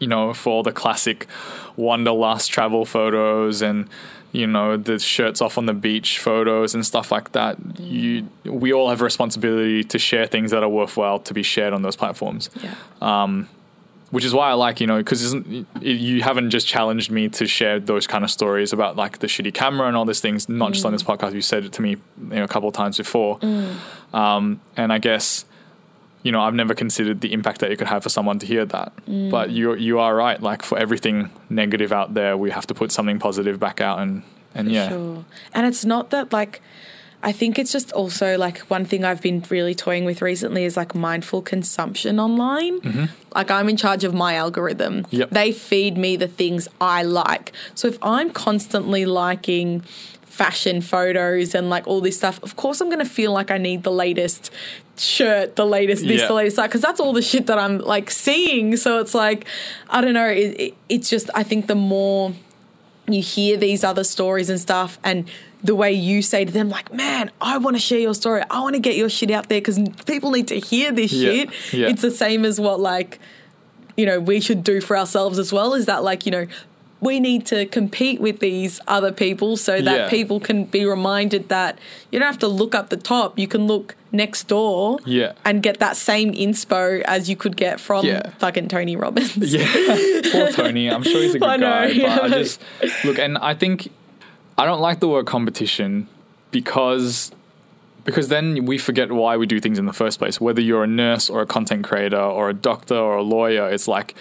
[0.03, 1.29] you know, for the classic
[1.77, 3.89] wanderlust travel photos and
[4.33, 7.57] you know the shirts off on the beach photos and stuff like that.
[7.79, 11.73] You, we all have a responsibility to share things that are worthwhile to be shared
[11.73, 12.75] on those platforms Yeah.
[13.01, 13.49] Um,
[14.11, 17.47] which is why I like you know because isn't you haven't just challenged me to
[17.47, 20.73] share those kind of stories about like the shitty camera and all these things, not
[20.73, 21.33] just on this podcast.
[21.33, 23.39] You said it to me you know, a couple of times before,
[24.13, 25.47] um, and I guess
[26.23, 28.65] you know I've never considered the impact that it could have for someone to hear
[28.67, 28.93] that.
[29.07, 30.41] But you you are right.
[30.41, 34.23] Like for everything negative out there, we have to put something positive back out, and
[34.55, 35.25] and yeah, Sure.
[35.55, 36.63] And it's not that like
[37.25, 40.77] I think it's just also like one thing I've been really toying with recently is
[40.77, 43.09] like mindful consumption online.
[43.35, 45.05] Like I'm in charge of my algorithm.
[45.05, 45.17] Mm-hmm.
[45.17, 45.31] Yep.
[45.31, 47.53] They feed me the things I like.
[47.75, 49.85] So if I'm constantly liking
[50.33, 53.59] fashion photos and like all this stuff, of course I'm going to feel like I
[53.59, 54.51] need the latest
[54.97, 56.27] shirt, the latest this, Yeah.
[56.29, 58.77] the latest that, because that's all the shit that I'm like seeing.
[58.77, 59.45] So it's like,
[59.91, 60.29] I don't know.
[60.29, 62.33] It, it, it's just, I think the more
[63.09, 65.29] you hear these other stories and stuff and
[65.65, 68.61] the way you say to them like man i want to share your story i
[68.61, 71.51] want to get your shit out there because people need to hear this Yeah, shit
[71.73, 71.89] yeah.
[71.89, 73.19] it's the same as what like
[73.97, 76.47] you know we should do for ourselves as well is that like you know
[77.03, 80.09] we need to compete with these other people so that Yeah.
[80.09, 81.79] people can be reminded that
[82.11, 85.33] you don't have to look up the top you can look next door Yeah.
[85.45, 88.31] and get that same inspo as you could get from Yeah.
[88.39, 89.67] fucking tony robbins Yeah,
[90.33, 90.89] poor Tony.
[90.89, 92.17] I'm sure he's a good I know, guy, yeah.
[92.21, 92.61] but I just
[93.05, 93.91] look, and I think
[94.57, 96.07] I don't like the word competition
[96.53, 97.33] because
[98.05, 100.41] because then we forget why we do things in the first place.
[100.41, 103.87] Whether you're a nurse or a content creator or a doctor or a lawyer, it's
[103.87, 104.15] like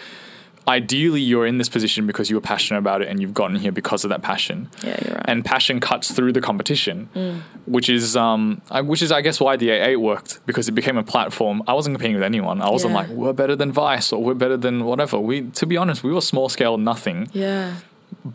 [0.79, 3.71] ideally you're in this position because you were passionate about it and you've gotten here
[3.81, 4.57] because of that passion.
[4.83, 5.25] Yeah, you're right.
[5.31, 7.41] And passion cuts through the competition, Mm.
[7.75, 8.41] which is um,
[8.77, 11.55] I, which is I guess why the A8 worked because it became a platform.
[11.67, 12.57] I wasn't competing with anyone.
[12.61, 12.99] I wasn't Yeah.
[13.01, 15.19] like we're better than Vice or we're better than whatever.
[15.19, 17.27] We, to be honest, we were small scale nothing.
[17.33, 17.75] yeah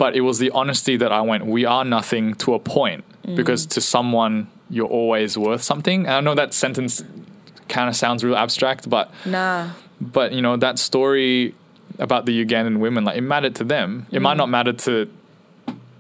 [0.03, 1.43] But it was the honesty that I went.
[1.59, 3.37] We are nothing to a point Mm.
[3.41, 4.35] because to someone
[4.77, 5.99] you're always worth something.
[6.07, 6.95] And I know that sentence
[7.75, 9.71] kind of sounds real abstract, but nah
[10.17, 11.55] but you know that story
[11.99, 14.07] about the Ugandan women, like it mattered to them.
[14.11, 15.09] It might not matter to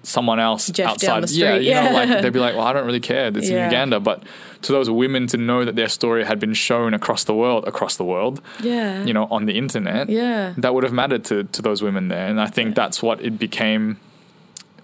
[0.03, 0.75] someone else Mm.
[0.75, 1.31] Jeff outside.
[1.31, 1.93] Yeah, you know, yeah.
[1.93, 3.27] like they'd be like, "Well, I don't really care.
[3.29, 3.65] It's Yeah.
[3.67, 4.23] in Uganda." But
[4.63, 7.97] to those women to know that their story had been shown across the world, across
[7.97, 10.53] the world, yeah you know, on the internet, Yeah.
[10.59, 12.27] that would have mattered to to those women there.
[12.29, 13.99] And I think that's what it became.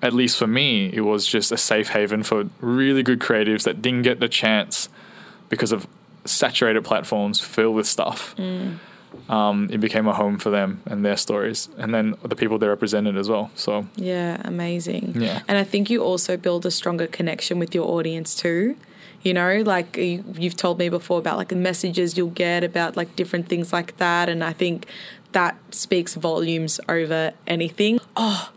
[0.02, 3.80] At least for me, it was just a safe haven for really good creatives that
[3.80, 4.88] didn't get the chance
[5.48, 5.86] because of
[6.24, 8.34] saturated platforms filled with stuff.
[8.36, 8.78] Mm.
[9.28, 12.68] Um, it became a home for them and their stories, and then the people they
[12.68, 13.50] represented as well.
[13.54, 15.14] So Yeah, amazing.
[15.16, 15.42] Yeah.
[15.48, 18.76] And I think you also build a stronger connection with your audience too.
[19.22, 22.96] You know, like you, you've told me before about like the messages you'll get about
[22.96, 24.28] like different things like that.
[24.28, 24.86] And I think
[25.30, 28.00] that speaks volumes over anything.
[28.16, 28.50] Oh,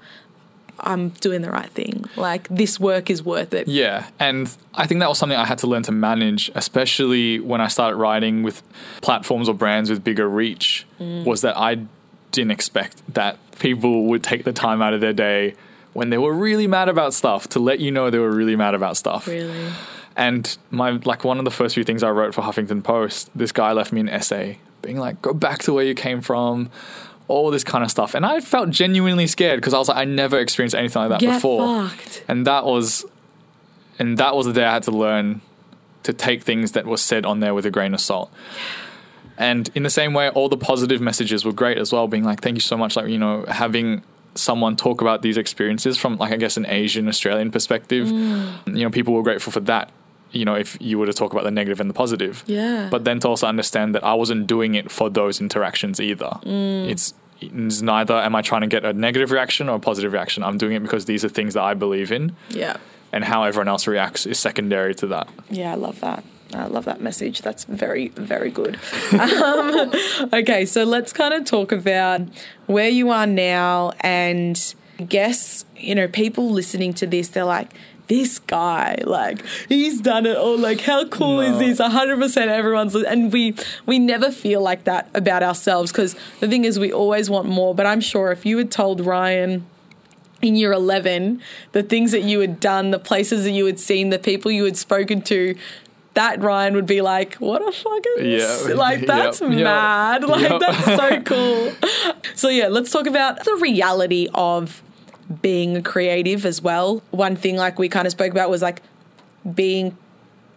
[0.79, 2.05] I'm doing the right thing.
[2.15, 3.67] Like this work is worth it.
[3.67, 7.61] Yeah, and I think that was something I had to learn to manage, especially when
[7.61, 8.61] I started writing with
[9.01, 10.85] platforms or brands with bigger reach.
[10.99, 11.25] Mm.
[11.25, 11.85] Was that I
[12.31, 15.55] didn't expect that people would take the time out of their day
[15.93, 18.75] when they were really mad about stuff to let you know they were really mad
[18.75, 19.27] about stuff.
[19.27, 19.69] Really.
[20.17, 23.51] And my like one of the first few things I wrote for Huffington Post, this
[23.51, 26.69] guy left me an essay being like, "Go back to where you came from."
[27.27, 30.05] All this kind of stuff, and I felt genuinely scared because I was like, I
[30.05, 32.23] never experienced anything like that Get before fucked.
[32.27, 33.03] and that was
[33.97, 35.41] and that was the day I had to learn
[36.03, 38.31] to take things that were said on there with a grain of salt.
[39.38, 42.41] And in the same way, all the positive messages were great as well, being like,
[42.41, 44.03] "Thank you so much." Like you know, having
[44.35, 48.53] someone talk about these experiences from like I guess an Asian Australian perspective, mm.
[48.67, 49.91] you know, people were grateful for that.
[50.31, 52.88] You know, if you were to talk about the negative and the positive, Yeah.
[52.91, 56.31] But then to also understand that I wasn't doing it for those interactions either.
[56.43, 60.43] It's it's neither am I trying to get a negative reaction or a positive reaction.
[60.43, 62.77] I'm doing it because these are things that I believe in Yeah.
[63.11, 65.27] and how everyone else reacts is secondary to that.
[65.49, 66.23] Yeah, I love that.
[66.53, 67.41] I love that message.
[67.41, 68.79] That's very, very good.
[69.19, 69.91] um,
[70.33, 72.21] okay, so let's kind of talk about
[72.67, 73.91] where you are now.
[74.01, 74.57] And
[74.99, 77.73] I guess, you know, people listening to this, they're like,
[78.07, 80.57] this guy, like, he's done it all.
[80.57, 81.59] Like, how cool is No.
[81.59, 81.79] this?
[81.79, 82.93] 100% everyone's.
[82.95, 87.29] And we, we never feel like that about ourselves because the thing is, we always
[87.29, 87.73] want more.
[87.73, 89.65] But I'm sure if you had told Ryan,
[90.41, 91.41] in year 11,
[91.71, 94.65] the things that you had done, the places that you had seen, the people you
[94.65, 95.55] had spoken to,
[96.13, 98.73] that Ryan would be like, what a fucking, Yeah.
[98.75, 99.51] like, that's Yep.
[99.51, 99.63] Yep.
[99.63, 100.23] mad.
[100.27, 100.59] Like, Yep.
[100.61, 101.73] that's so cool.
[102.35, 104.81] so, yeah, let's talk about the reality of
[105.41, 107.01] being creative as well.
[107.11, 108.81] One thing, like, we kind of spoke about was like
[109.53, 109.97] being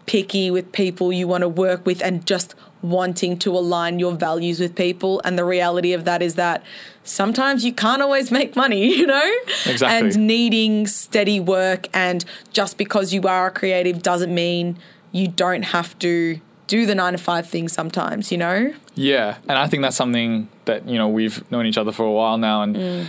[0.06, 4.60] picky with people you want to work with and just wanting to align your values
[4.60, 5.20] with people.
[5.24, 6.62] And the reality of that is that
[7.04, 9.30] sometimes you can't always make money, you know?
[9.66, 10.08] Exactly.
[10.08, 14.78] And needing steady work and just because you are a creative doesn't mean
[15.12, 18.72] you don't have to do the nine to five thing sometimes, you know?
[18.94, 22.12] Yeah, and I think that's something that you know we've known each other for a
[22.12, 23.06] while now, and mm.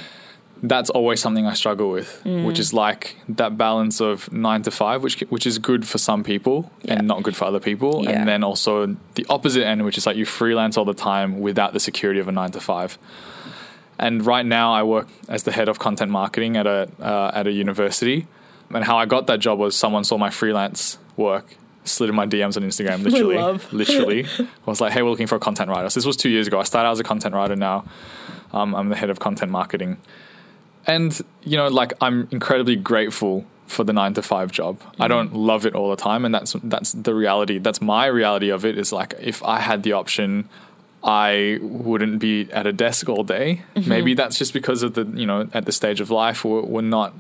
[0.62, 5.04] That's always something I struggle with, which is like that balance of nine to five,
[5.04, 6.96] which which is good for some people Yeah.
[6.96, 8.12] and not good for other people, Yeah.
[8.12, 11.74] and then also the opposite end, which is like you freelance all the time without
[11.74, 12.98] the security of a nine to five.
[13.98, 17.48] And right now, I work as the head of content marketing at a uh, at
[17.48, 18.28] a university,
[18.74, 21.46] And how I got that job was someone saw my freelance work,
[21.86, 23.38] slid in my DMs on Instagram, literally.
[23.72, 24.26] literally.
[24.66, 25.90] was like, hey, we're looking for a content writer.
[25.90, 26.60] So this was two years ago.
[26.60, 27.84] I started out as a content writer now.
[28.54, 29.98] Um, I'm the head of content marketing.
[30.88, 34.80] And, you know, like I'm incredibly grateful for the nine to five job.
[34.82, 35.08] I mm-hmm.
[35.08, 36.26] don't love it all the time.
[36.26, 37.60] And that's that's the reality.
[37.60, 40.50] That's my reality of it is like if I had the option
[41.04, 43.62] I wouldn't be at a desk all day.
[43.76, 43.90] Mm-hmm.
[43.90, 46.82] Maybe that's just because of the, you know, at the stage of life, we're, we're
[46.82, 47.14] not,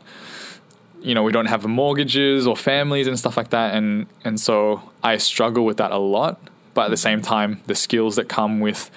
[1.01, 3.75] you know, we don't have mortgages or families and stuff like that.
[3.75, 6.41] And, and so I struggle with that a lot.
[6.73, 7.01] But at the mm-hmm.
[7.01, 8.91] same time, the skills that come with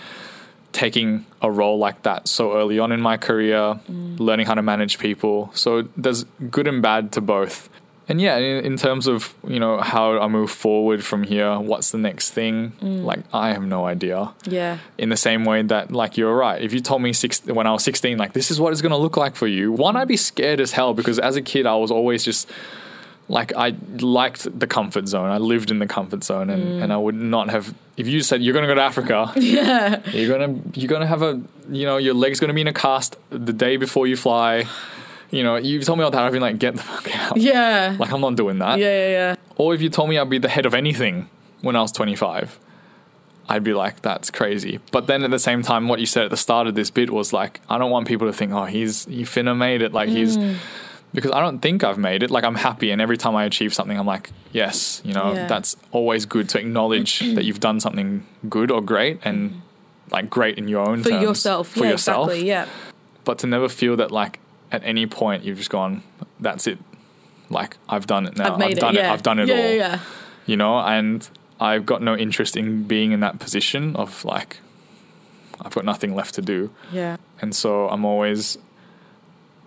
[0.72, 4.18] taking a role like that so early on in my career, mm.
[4.18, 5.50] learning how to manage people.
[5.54, 7.68] So there's good and bad to both.
[8.08, 11.92] And yeah, in, in terms of you know how I move forward from here, what's
[11.92, 12.72] the next thing?
[12.82, 13.04] Mm.
[13.04, 14.78] Like I have no idea Yeah.
[14.98, 17.72] in the same way that like you're right if you told me six, when i
[17.72, 20.08] was 16 like this is what it's going to look like for you one i'd
[20.08, 22.50] be scared as hell because as a kid i was always just
[23.32, 23.68] like i
[24.00, 27.48] liked the comfort zone i lived in the comfort zone and, and i would not
[27.50, 30.00] have if you said you're going to go to africa Yeah.
[30.10, 31.40] you're going to you're to have a
[31.70, 34.64] you know your leg's going to be in a cast the day before you fly
[35.30, 37.96] you know you told me all that I've been like get the fuck out Yeah.
[37.98, 39.34] like i'm not doing that yeah, yeah, yeah.
[39.56, 41.28] or if you told me I'd be the head of anything
[41.62, 42.58] when I was 25,
[43.48, 44.80] I'd be like, that's crazy.
[44.90, 47.08] But then at the same time, what you said at the start of this bit
[47.10, 49.92] was like, I don't want people to think, oh, he's he finna made it.
[49.92, 50.56] Like he's Mm.
[51.14, 52.30] Because I don't think I've made it.
[52.30, 55.46] Like I'm happy, and every time I achieve something, I'm like, yes, you know, Yeah.
[55.46, 59.60] that's always good to acknowledge that you've done something good or great, and mm.
[60.10, 61.02] like great in your own.
[61.02, 61.68] For terms, yourself.
[61.68, 62.48] for yeah, yourself exactly.
[62.48, 62.66] Yeah.
[63.24, 66.02] but to never feel that like at any point you've just gone,
[66.40, 66.78] that's it.
[67.50, 68.54] Like I've done it now.
[68.54, 69.00] I've made done it.
[69.00, 69.12] Yeah.
[69.12, 69.56] I've done it all.
[69.56, 70.00] Yeah.
[70.46, 71.28] You know, and
[71.60, 74.58] I've got no interest in being in that position of like
[75.60, 76.72] I've got nothing left to do.
[76.90, 77.18] Yeah.
[77.40, 78.58] And so I'm always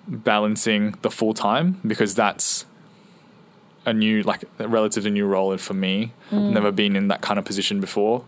[0.07, 2.65] balancing the full time because that's
[3.85, 6.11] a new, like a relatively new role for me.
[6.31, 8.23] I've never been in that kind of position before.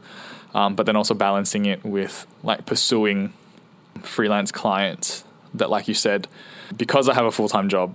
[0.53, 3.33] Um, but then also balancing it with like pursuing
[4.01, 6.27] freelance clients that, like you said,
[6.75, 7.93] because I have a full time job,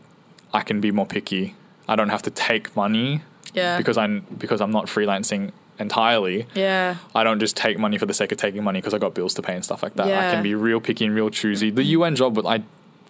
[0.53, 1.55] I can be more picky.
[1.89, 3.23] I don't have to take money
[3.55, 3.79] Yeah.
[3.79, 6.47] because I'm because I'm not freelancing entirely.
[6.55, 6.97] yeah.
[7.15, 9.35] I don't just take money for the sake of taking money because I got bills
[9.35, 10.07] to pay and stuff like that.
[10.07, 11.71] I can be real picky and real choosy.
[11.71, 12.63] The UN job, but I,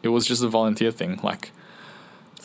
[0.03, 1.21] it was just a volunteer thing.
[1.23, 1.51] Like,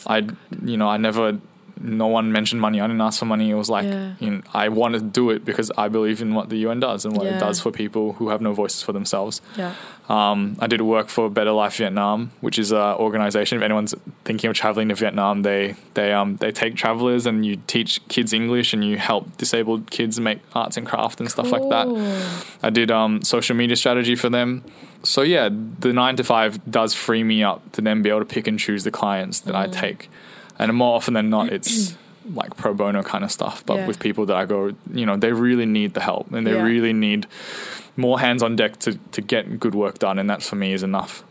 [0.06, 0.26] I,
[0.64, 1.38] you know, I never,
[1.80, 2.80] no one mentioned money.
[2.80, 3.50] I didn't ask for money.
[3.50, 4.12] It was like, Yeah.
[4.20, 7.04] you know, I wanted to do it because I believe in what the UN does
[7.04, 7.36] and what Yeah.
[7.36, 9.40] it does for people who have no voices for themselves.
[9.56, 9.74] Yeah.
[10.08, 13.58] Um, I did work for Better Life Vietnam, which is an organization.
[13.58, 13.94] If anyone's
[14.24, 18.32] thinking of traveling to Vietnam, they they um they take travelers and you teach kids
[18.32, 21.86] English and you help disabled kids make arts and craft and stuff like that.
[22.62, 24.62] I did um, social media strategy for them.
[25.02, 28.26] So yeah, the nine to five does free me up to then be able to
[28.26, 29.72] pick and choose the clients that I mm.
[29.72, 30.10] take,
[30.58, 31.96] and more often than not, it's
[32.34, 33.64] like pro bono kind of stuff.
[33.64, 33.86] But Yeah.
[33.86, 36.62] with people that I go, you know, they really need the help and they Yeah.
[36.62, 37.26] really need
[37.96, 40.82] more hands on deck to to get good work done, and that for me is
[40.82, 41.22] enough.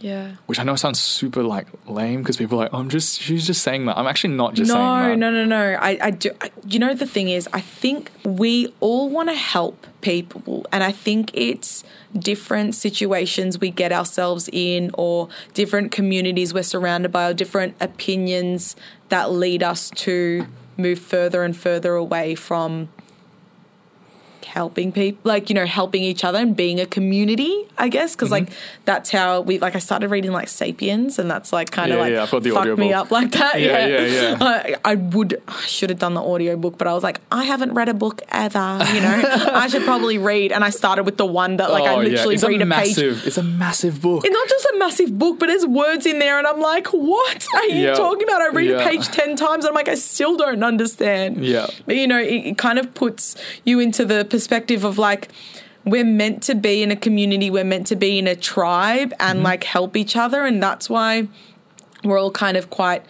[0.00, 0.32] Yeah.
[0.46, 3.46] Which I know sounds super like lame because people are like, oh, I'm just she's
[3.46, 3.98] just saying that.
[3.98, 5.16] I'm actually not just saying no, that.
[5.16, 5.78] no, no, no.
[5.80, 6.30] I, I do.
[6.40, 10.84] I, you know, the thing is, I think we all want to help people, and
[10.84, 11.84] I think it's
[12.18, 18.76] different situations we get ourselves in, or different communities we're surrounded by, or different opinions
[19.08, 22.88] that lead us to move further and further away from
[24.46, 28.30] helping people like you know helping each other and being a community i guess because
[28.30, 28.82] like mm-hmm.
[28.84, 32.02] that's how we like i started reading like sapiens and that's like kind of Yeah,
[32.02, 34.36] like yeah, fucked me up like that Yeah, yeah yeah, yeah.
[34.40, 37.44] I, I would I should have done the audio book, but i was like i
[37.44, 41.16] haven't read a book ever you know i should probably read and i started with
[41.16, 42.24] the one that like i Oh, yeah.
[42.24, 44.24] literally read a, a, page It's a massive book.
[44.24, 47.46] it's not just a massive book, but there's words in there, and I'm like, what
[47.54, 48.42] are you talking about?
[48.42, 51.44] I read a page 10 times, and I'm like, I still don't understand.
[51.44, 51.66] Yeah.
[51.86, 55.28] But, you know, it, it kind of puts you into the perspective of like,
[55.86, 59.36] we're meant to be in a community, we're meant to be in a tribe and
[59.38, 59.44] mm-hmm.
[59.44, 60.44] like help each other.
[60.44, 61.28] And that's why
[62.04, 63.04] we're all kind of quite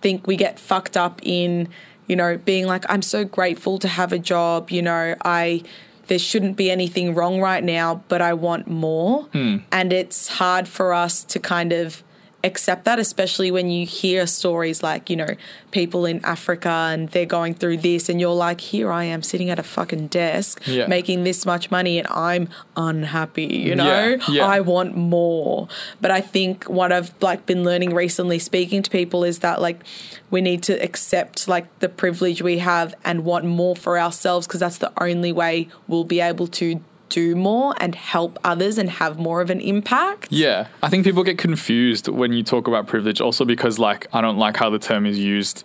[0.00, 1.68] think we get fucked up in,
[2.06, 5.62] you know, being like, I'm so grateful to have a job, you know, I
[6.06, 9.24] there shouldn't be anything wrong right now, but I want more.
[9.32, 9.56] Hmm.
[9.72, 12.03] And it's hard for us to kind of
[12.44, 15.30] accept that, especially when you hear stories like, you know,
[15.70, 19.50] people in Africa and they're going through this, and you're like, here I am sitting
[19.50, 20.86] at a fucking desk Yeah.
[20.86, 23.84] making this much money and I'm unhappy, you know?
[23.84, 24.46] Yeah, yeah.
[24.46, 25.68] I want more.
[26.00, 29.82] But I think what I've like been learning recently speaking to people is that like
[30.30, 34.60] we need to accept like the privilege we have and want more for ourselves because
[34.60, 39.18] that's the only way we'll be able to do more and help others and have
[39.18, 40.28] more of an impact.
[40.30, 44.20] Yeah, I think people get confused when you talk about privilege, also because like I
[44.20, 45.64] don't like how the term is used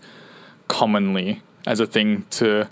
[0.68, 2.70] commonly as a thing to.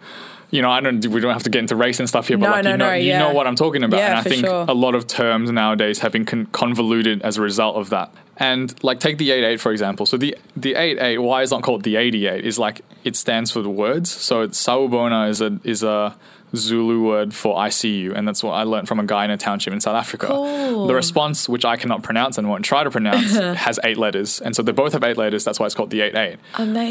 [0.49, 1.05] You know, I don't.
[1.05, 2.77] We don't have to get into race and stuff here, but No, like no, you
[2.77, 3.19] know, no, you yeah.
[3.19, 3.97] know what I'm talking about.
[3.97, 4.65] Yeah, and I think sure.
[4.67, 8.13] a lot of terms nowadays have been con- convoluted as a result of that.
[8.39, 10.05] And like, take the 88 for example.
[10.05, 13.61] So the the 88, why is not called the 88 is like it stands for
[13.61, 14.11] the words.
[14.11, 16.15] So it's Sawubona is a is a
[16.55, 19.73] Zulu word for ICU, and that's what I learned from a guy in a township
[19.73, 20.27] in South Africa.
[20.27, 20.87] Cool.
[20.87, 24.55] The response, which I cannot pronounce and won't try to pronounce, has eight letters, and
[24.55, 25.43] so they both have eight letters.
[25.43, 26.37] That's why it's called the 88.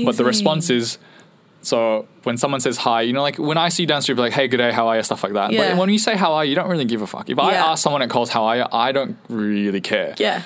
[0.05, 0.99] But the response is.
[1.63, 4.15] So when someone says hi, you know, like when I see you down the street,
[4.15, 5.51] be like, "Hey, good day, how are you?" Stuff like that.
[5.51, 5.71] Yeah.
[5.71, 7.29] But when you say "how are you," you don't really give a fuck.
[7.29, 10.15] If I ask someone at Coles "how are you," I don't really care.
[10.19, 10.43] Yeah.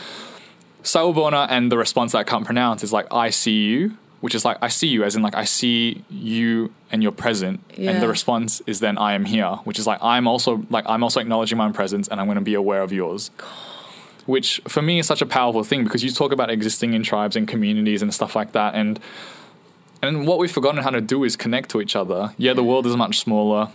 [0.83, 4.45] Sawubona and the response that I can't pronounce is like I see you, which is
[4.45, 7.61] like I see you as in like I see you and you're present.
[7.76, 11.03] And the response is then I am here, which is like I'm also like I'm
[11.03, 13.31] also acknowledging my own presence and I'm going to be aware of yours.
[14.26, 17.37] Which for me is such a powerful thing because you talk about existing in tribes
[17.37, 19.01] and communities and stuff like that and
[20.03, 22.33] and what we've forgotten how to do is connect to each other.
[22.39, 23.68] Yeah, the world is much smaller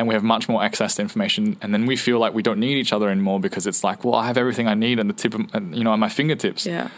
[0.00, 2.58] and we have much more access to information and then we feel like we don't
[2.58, 5.12] need each other anymore because it's like, well, I have everything I need at the
[5.12, 6.64] tip of, you know, at my fingertips.
[6.64, 6.88] Yeah.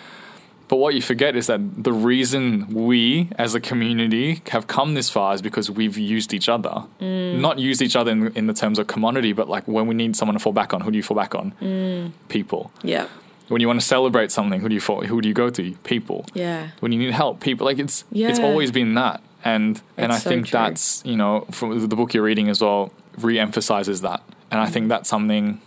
[0.68, 5.10] But what you forget is that the reason we as a community have come this
[5.10, 6.84] far is because we've used each other.
[7.00, 7.40] Mm.
[7.40, 10.14] Not used each other in, in the terms of commodity, but like when we need
[10.14, 11.52] someone to fall back on, who do you fall back on?
[11.60, 12.12] Mm.
[12.28, 12.70] People.
[12.84, 13.08] Yeah.
[13.48, 15.72] When you want to celebrate something, who do you fall, who do you go to?
[15.82, 16.24] People.
[16.34, 16.68] Yeah.
[16.78, 17.66] When you need help, people.
[17.66, 19.20] Like it's it's always been that.
[19.44, 20.58] And and I so think true.
[20.58, 24.22] that's, you know, from the book you're reading as well, re-emphasizes that.
[24.50, 25.60] And I think that's something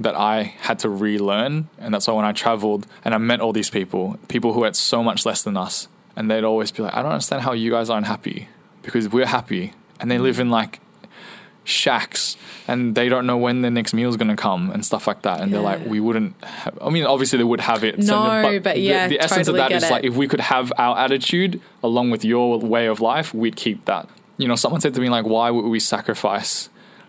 [0.00, 1.68] that I had to relearn.
[1.78, 4.74] And that's why when I traveled and I met all these people, people who had
[4.74, 7.70] so much less than us, and they'd always be like, I don't understand how you
[7.70, 8.48] guys aren't happy
[8.82, 9.72] because we're happy.
[10.00, 10.80] And they live in like
[11.64, 12.36] shacks
[12.68, 15.22] and they don't know when their next meal is going to come and stuff like
[15.22, 15.40] that.
[15.40, 17.98] And they're like, we wouldn't have, I mean, obviously they would have it.
[17.98, 18.04] No,
[18.62, 20.72] but the- yeah, the, essence totally of that is is like, if we could have
[20.78, 24.08] our attitude along with your way of life, we'd keep that.
[24.38, 26.68] You know, someone said to me, like, why would we sacrifice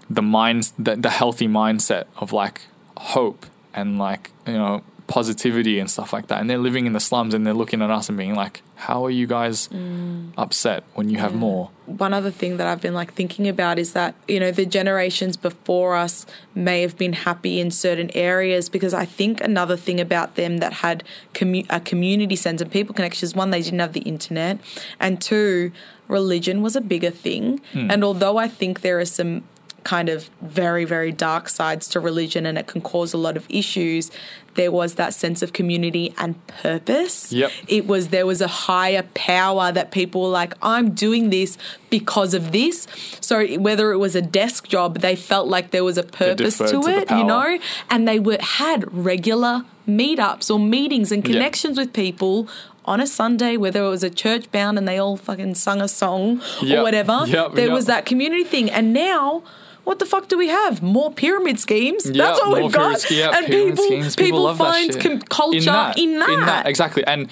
[0.09, 2.61] the mind, the, the healthy mindset of like
[2.97, 4.83] hope and like, you know,
[5.17, 6.39] positivity and stuff like that.
[6.41, 8.55] And they're living in the slums and they're looking at us and being like,
[8.87, 10.33] how are you guys Mm.
[10.45, 11.69] upset when you have more?
[11.85, 15.35] one other thing that I've been like thinking about is that you know the generations
[15.49, 20.29] before us may have been happy in certain areas because I think another thing about
[20.35, 21.03] them that had
[21.33, 24.55] commu- a community sense and people connections one they didn't have the internet
[24.97, 25.73] and two
[26.07, 27.59] religion was a bigger thing
[27.91, 29.31] and although I think there are some
[29.83, 33.45] kind of very very dark sides to religion and it can cause a lot of
[33.49, 34.11] issues
[34.55, 37.51] there was that sense of community and purpose Yep.
[37.67, 41.57] it was there was a higher power that people were like i'm doing this
[41.89, 42.87] because of this
[43.19, 46.81] so whether it was a desk job they felt like there was a purpose to,
[46.87, 47.57] it you know
[47.89, 52.47] and they were had regular meetups or meetings and connections with people
[52.85, 55.87] on a Sunday, whether it was a church bound and they all fucking sung a
[55.87, 56.79] song Yep.
[56.79, 57.73] or whatever, Yep, there yep.
[57.73, 58.69] was that community thing.
[58.69, 59.41] And now,
[59.83, 60.81] what the fuck do we have?
[60.81, 62.05] More pyramid schemes.
[62.05, 63.11] Yep, That's more we've got.
[63.11, 64.15] yep, and people, schemes.
[64.15, 65.97] people, find com- culture in that.
[65.99, 67.03] In that, exactly.
[67.05, 67.29] And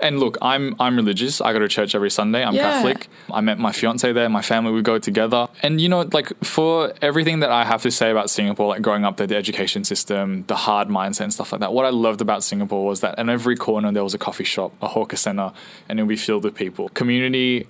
[0.00, 1.40] and look, I'm I'm religious.
[1.40, 2.44] I go to church every Sunday.
[2.44, 2.62] I'm Yeah.
[2.72, 3.08] Catholic.
[3.32, 4.28] I met my fiance there.
[4.28, 5.46] My family we go together.
[5.62, 9.04] And you know, like for everything that I have to say about Singapore, like growing
[9.04, 11.72] up there, the education system, the hard mindset and stuff like that.
[11.72, 14.72] What I loved about Singapore was that in every corner there was a coffee shop,
[14.82, 15.52] a hawker center,
[15.88, 16.88] and it would be filled with people.
[16.90, 17.66] Community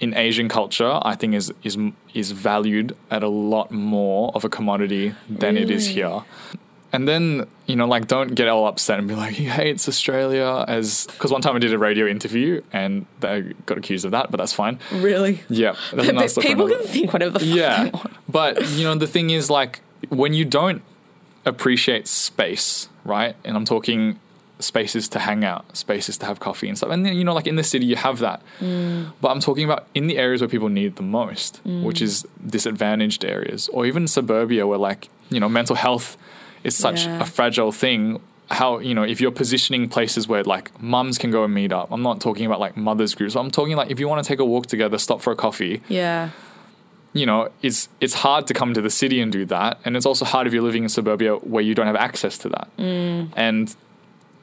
[0.00, 1.78] in Asian culture, I think is is
[2.12, 5.92] is valued at a lot more of a commodity than it is mm.
[5.92, 6.22] here.
[6.92, 10.64] And then you know, like, don't get all upset and be like, he hates Australia
[10.68, 14.30] as because one time I did a radio interview and they got accused of that,
[14.30, 14.78] but that's fine.
[14.92, 15.42] Really.
[15.48, 18.12] Yeah, that's But story for people can think whatever the fuck they yeah, want.
[18.28, 20.82] but you know, the thing is, like, when you don't
[21.46, 23.34] appreciate space, right?
[23.44, 24.20] And I'm talking
[24.60, 26.90] spaces to hang out, spaces to have coffee and stuff.
[26.90, 28.40] And then, you know, like in the city, you have that.
[28.60, 29.12] Mm.
[29.20, 32.02] But I'm talking about in the areas where people need the most, which mm.
[32.02, 36.16] is disadvantaged areas, or even suburbia where, like, you know, mental health
[36.62, 37.20] is such Yeah.
[37.20, 38.20] a fragile thing.
[38.50, 41.88] How, you know, if you're positioning places where like mums can go and meet up,
[41.90, 44.38] I'm not talking about like mothers groups, I'm talking like if you want to take
[44.38, 46.28] a walk together, stop for a coffee, Yeah.
[47.14, 50.04] you know, it's it's hard to come to the city and do that, and it's
[50.06, 52.68] also hard if you're living in suburbia where you don't have access to that.
[52.78, 53.30] Mm.
[53.34, 53.74] And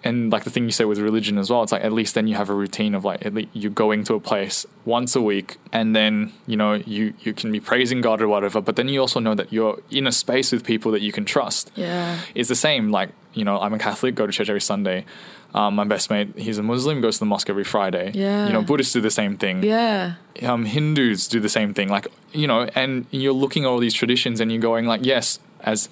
[0.04, 2.28] and like the thing you say with religion as well, it's like at least then
[2.28, 5.22] you have a routine of like at least you're going to a place once a
[5.22, 8.88] week, and then you know you you can be praising God or whatever, but then
[8.90, 11.72] you also know that you're in a space with people that you can trust.
[11.76, 12.20] Yeah.
[12.36, 12.90] It's the same.
[12.90, 15.06] Like you know, I'm a Catholic, go to church every Sunday.
[15.54, 18.12] Um, my best mate, he's a Muslim, goes to the mosque every Friday.
[18.16, 18.48] Yeah.
[18.48, 20.14] You know, Buddhists do the same thing Yeah.
[20.44, 21.90] um, Hindus do the same thing.
[21.90, 25.40] Like, you know, and you're looking at all these traditions and you're going like, yes,
[25.60, 25.90] as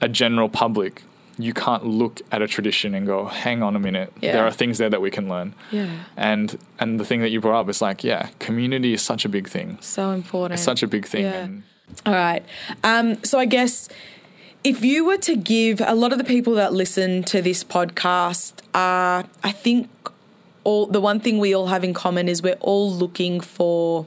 [0.00, 1.02] a general public,
[1.38, 4.12] you can't look at a tradition and go, hang on a minute.
[4.20, 4.32] Yeah.
[4.32, 5.54] There are things there that we can learn.
[5.70, 5.90] Yeah.
[6.16, 9.28] And and the thing that you brought up is like, yeah, community is such a
[9.28, 9.78] big thing.
[9.80, 10.54] So important.
[10.54, 11.24] It's such a big thing.
[11.24, 11.32] Yeah.
[11.32, 11.62] And
[12.04, 12.44] All right.
[12.84, 13.88] Um, so I guess
[14.64, 18.60] if you were to give a lot of the people that listen to this podcast,
[18.74, 19.88] uh, I think
[20.64, 24.06] all the one thing we all have in common is we're all looking for,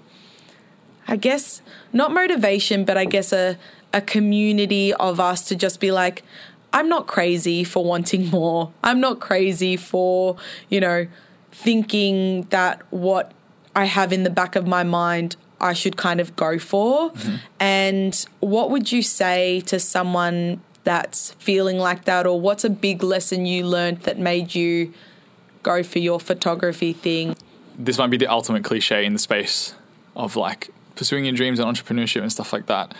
[1.08, 1.62] I guess,
[1.92, 3.58] not motivation, but I guess a
[3.96, 6.22] a community of us to just be like,
[6.76, 8.72] I'm not crazy for wanting more.
[8.84, 10.38] I'm not crazy for,
[10.70, 11.08] you know,
[11.52, 13.32] thinking that what
[13.76, 17.12] I have in the back of my mind I should kind of go for.
[17.12, 17.36] Mm-hmm.
[17.62, 23.02] And what would you say to someone that's feeling like that, or what's a big
[23.02, 24.94] lesson you learned that made you
[25.64, 27.36] go for your photography thing?
[27.78, 29.76] this might be the ultimate cliche in the space
[30.16, 32.94] of like pursuing your dreams and entrepreneurship and stuff like that.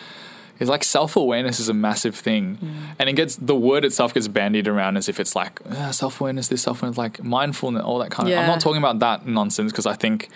[0.58, 2.58] Is like self awareness is a massive thing,
[2.98, 6.22] and it gets the word itself gets bandied around as if it's like uh, self
[6.22, 8.32] awareness, this self awareness, like mindfulness, all that kind of.
[8.42, 10.30] I'm not talking about that nonsense because I think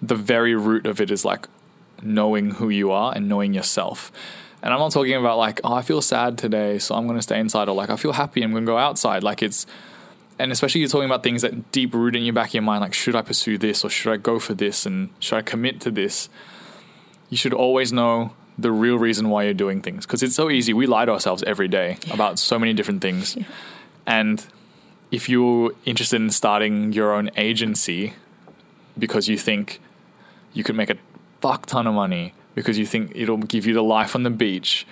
[0.00, 1.46] the very root of it is like
[2.02, 4.10] knowing who you are and knowing yourself.
[4.62, 7.22] And I'm not talking about like, oh, I feel sad today, so I'm going to
[7.22, 9.22] stay inside, or like, I feel happy, I'm going to go outside.
[9.22, 9.66] Like, it's,
[10.38, 12.82] and especially you're talking about things that deep root in your back of your mind,
[12.82, 15.80] like, should I pursue this, or should I go for this, and should I commit
[15.82, 16.28] to this?
[17.30, 20.72] You should always know the real reason why you're doing things because it's so easy.
[20.72, 23.36] We lie to ourselves every day about so many different things.
[24.06, 24.44] And
[25.10, 28.14] if you're interested in starting your own agency
[28.98, 29.80] because you think
[30.52, 30.96] you could make a
[31.40, 34.86] fuck ton of money because you think it'll give you the life on the beach,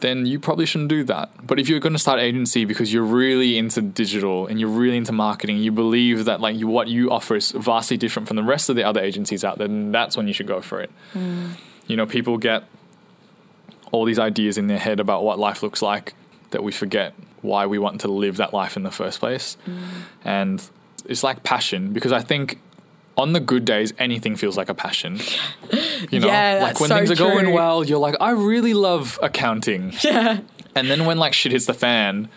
[0.00, 1.30] then you probably shouldn't do that.
[1.46, 4.96] But if you're going to start agency because you're really into digital and you're really
[4.96, 8.42] into marketing, you believe that like you, what you offer is vastly different from the
[8.42, 10.90] rest of the other agencies out there, then that's when you should go for it.
[11.14, 11.52] Mm.
[11.86, 12.64] You know, people get
[13.90, 16.14] all these ideas in their head about what life looks like
[16.50, 19.56] that we forget why we want to live that life in the first place.
[19.66, 19.80] Mm.
[20.24, 20.70] And
[21.04, 22.60] it's like passion because I think
[23.16, 25.18] on the good days anything feels like a passion.
[26.10, 29.18] You know, Yeah, like when so things are going well, you're like I really love
[29.22, 29.92] accounting.
[30.02, 30.40] Yeah.
[30.74, 32.30] And then when like shit hits the fan,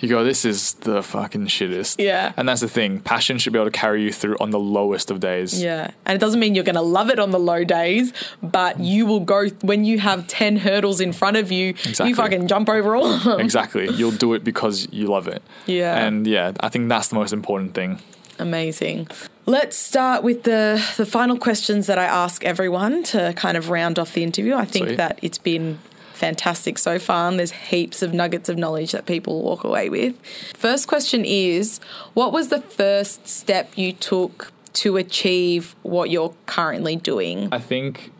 [0.00, 1.96] you go, this is the fucking shittest.
[2.02, 2.32] Yeah.
[2.36, 3.00] And that's the thing.
[3.00, 5.60] Passion should be able to carry you through on the lowest of days.
[5.62, 5.90] Yeah.
[6.06, 9.06] And it doesn't mean you're going to love it on the low days, but you
[9.06, 12.08] will go when you have 10 hurdles in front of you, Exactly.
[12.10, 13.40] you fucking jump over all of them.
[13.40, 13.88] Exactly.
[13.90, 15.42] You'll do it because you love it.
[15.66, 15.96] Yeah.
[16.06, 18.00] And yeah, I think that's the most important thing.
[18.38, 19.08] Amazing.
[19.46, 23.98] Let's start with the the final questions that I ask everyone to kind of round
[23.98, 24.54] off the interview.
[24.54, 24.96] I think Sweet.
[24.98, 25.78] that it's been
[26.18, 30.14] fantastic so far, and there's heaps of nuggets of knowledge that people walk away with.
[30.54, 31.78] First question is
[32.14, 37.48] What was the first step you took to achieve what you're currently doing?
[37.50, 38.12] I think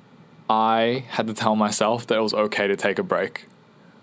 [0.49, 3.47] I had to tell myself that it was okay to take a break.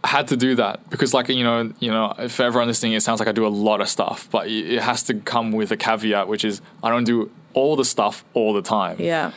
[0.04, 3.02] I had to do that because, like you know, you know, for everyone listening, it
[3.02, 5.78] sounds like I do a lot of stuff, but it has to come with a
[5.78, 8.98] caveat, which is I don't do all the stuff all the time.
[9.00, 9.32] Yeah.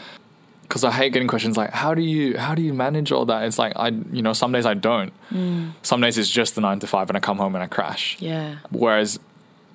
[0.68, 3.44] Because I hate getting questions like how do you how do you manage all that?
[3.44, 5.12] It's like I you know some days I don't.
[5.30, 5.72] Mm.
[5.82, 8.16] Some days it's just the nine to five and I come home and I crash.
[8.20, 8.56] Yeah.
[8.70, 9.18] Whereas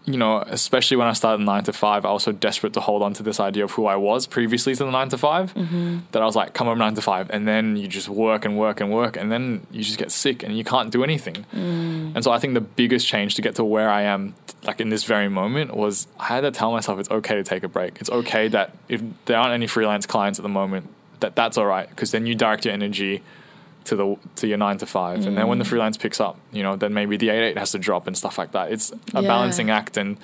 [0.05, 3.01] you know especially when I started nine to five, I was so desperate to hold
[3.01, 5.99] on to this idea of who I was previously to the nine to 5 mm-hmm.
[6.11, 8.57] that I was like come home nine to five and then you just work and
[8.57, 11.45] work and work and then you just get sick and you can't do anything.
[11.53, 12.15] Mm.
[12.15, 14.89] And so I think the biggest change to get to where I am like in
[14.89, 17.99] this very moment was I had to tell myself it's okay to take a break.
[17.99, 20.89] It's okay that if there aren't any freelance clients at the moment,
[21.21, 23.23] that that's all right because then you direct your energy
[23.85, 25.69] to the to your nine to five, and then when the mm.
[25.69, 28.37] freelance picks up, you know, then maybe the eight eight has to drop and stuff
[28.37, 28.71] like that.
[28.71, 29.27] It's a Yeah.
[29.27, 30.17] balancing act, and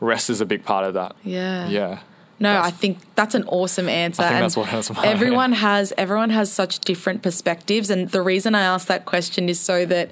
[0.00, 1.14] rest is a big part of that.
[1.24, 1.68] Yeah.
[1.68, 1.98] Yeah,
[2.38, 4.22] No, That's- I think that's an awesome answer.
[4.22, 8.22] I think and that's what- that's everyone has everyone has such different perspectives, and the
[8.22, 10.10] reason I asked that question is so that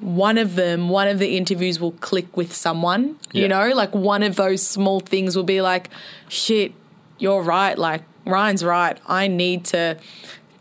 [0.00, 3.16] one of them, one of the interviews will click with someone.
[3.32, 5.90] You know, like one of those small things will be like,
[6.28, 6.72] "Shit,
[7.18, 8.98] you're right." Like Ryan's right.
[9.06, 9.96] I need to.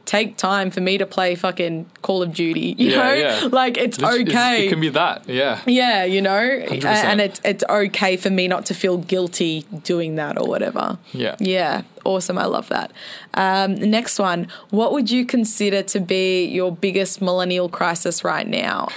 [0.06, 3.50] Take time for me to play fucking Call of Duty, you Yeah, know, yeah.
[3.52, 4.66] like it's It's- it's- okay.
[4.68, 5.28] it can be that.
[5.28, 6.40] Yeah, Yeah, you know,
[6.70, 6.86] 100%.
[6.86, 11.00] and it's it's okay for me not to feel guilty doing that or whatever.
[11.12, 11.36] Yeah.
[11.40, 12.38] yeah, awesome.
[12.38, 12.92] I love that.
[13.34, 18.90] Um, next one, what would you consider to be your biggest millennial crisis right now?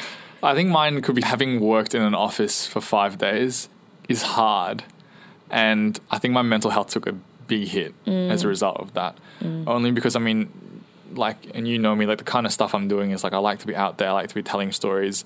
[0.42, 3.68] I think mine could be having worked in an office for five days
[4.08, 4.84] is hard,
[5.50, 7.14] and I think my mental health took a
[7.46, 9.16] big hit as a result of that.
[9.66, 10.48] Only because I mean,
[11.12, 13.38] like, and you know me, like the kind of stuff I'm doing is like I
[13.38, 15.24] like to be out there, I like to be telling stories,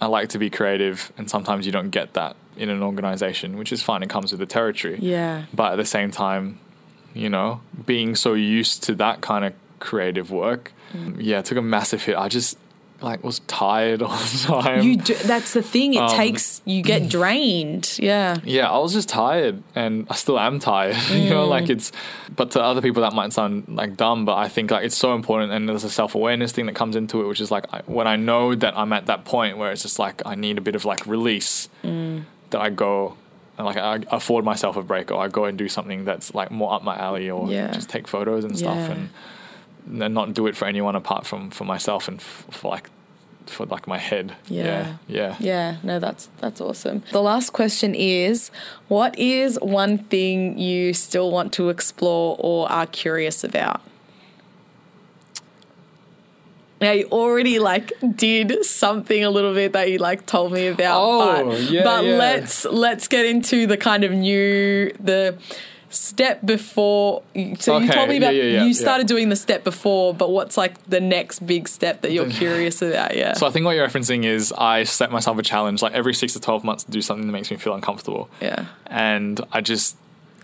[0.00, 3.72] I like to be creative, and sometimes you don't get that in an organization, which
[3.72, 4.02] is fine.
[4.02, 4.98] It comes with the territory.
[5.00, 6.60] Yeah, But at the same time,
[7.14, 11.16] you know, being so used to that kind of creative work, mm.
[11.18, 12.16] yeah, it took a massive hit.
[12.16, 12.58] I just,
[13.04, 14.82] like was tired all the time.
[14.82, 15.94] You do, that's the thing.
[15.94, 17.96] It Um, takes you get drained.
[18.00, 18.38] Yeah.
[18.44, 20.96] yeah, I was just tired, and I still am tired.
[21.10, 21.92] you know, like it's.
[22.34, 25.14] But to other people, that might sound like dumb, but I think like it's so
[25.14, 27.82] important, and there's a self awareness thing that comes into it, which is like I,
[27.86, 30.60] when I know that I'm at that point where it's just like I need a
[30.62, 33.16] bit of like release, that I go.
[33.56, 36.50] And like I afford myself a break, or I go and do something that's like
[36.50, 37.70] more up my alley, or Yeah.
[37.70, 38.90] just take photos and stuff, Yeah.
[38.90, 39.08] and
[39.86, 42.90] and not do it for anyone apart from for myself and f- for like
[43.46, 44.34] for like my head.
[44.48, 44.64] Yeah.
[44.64, 45.36] yeah, yeah.
[45.38, 47.02] Yeah, no, that's that's awesome.
[47.12, 48.50] The last question is
[48.88, 53.80] what is one thing you still want to explore or are curious about?
[56.80, 61.00] Now you already like did something a little bit that you like told me about.
[61.02, 62.16] Oh, but, yeah, but yeah.
[62.16, 65.38] let's let's get into the kind of new the
[65.94, 67.22] step before
[67.58, 68.72] so you told me about yeah, yeah, you yeah.
[68.72, 72.82] started doing the step before but what's like the next big step that you're curious
[72.82, 75.92] about yeah So I think what you're referencing is I set myself a challenge like
[75.92, 78.28] every six to twelve months to do something that makes me feel uncomfortable.
[78.40, 79.96] yeah And I just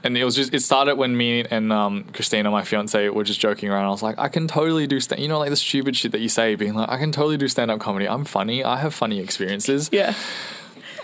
[0.03, 3.39] and it was just it started when me and um, Christina, my fiance, were just
[3.41, 3.85] joking around.
[3.85, 6.21] I was like, I can totally do stand you know, like the stupid shit that
[6.23, 8.09] you say, being like, I can totally do stand up comedy.
[8.09, 8.65] I'm funny.
[8.65, 9.91] I have funny experiences.
[9.93, 10.15] yeah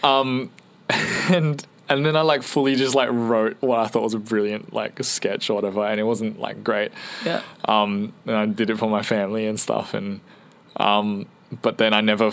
[0.03, 0.51] Um,
[1.31, 4.73] and and then I like fully just like wrote what I thought was a brilliant
[4.73, 6.93] like sketch or whatever, and it wasn't like great.
[7.25, 9.95] yeah um, and I did it for my family and stuff.
[9.95, 10.21] And
[10.77, 11.27] um,
[11.63, 12.33] but then I never,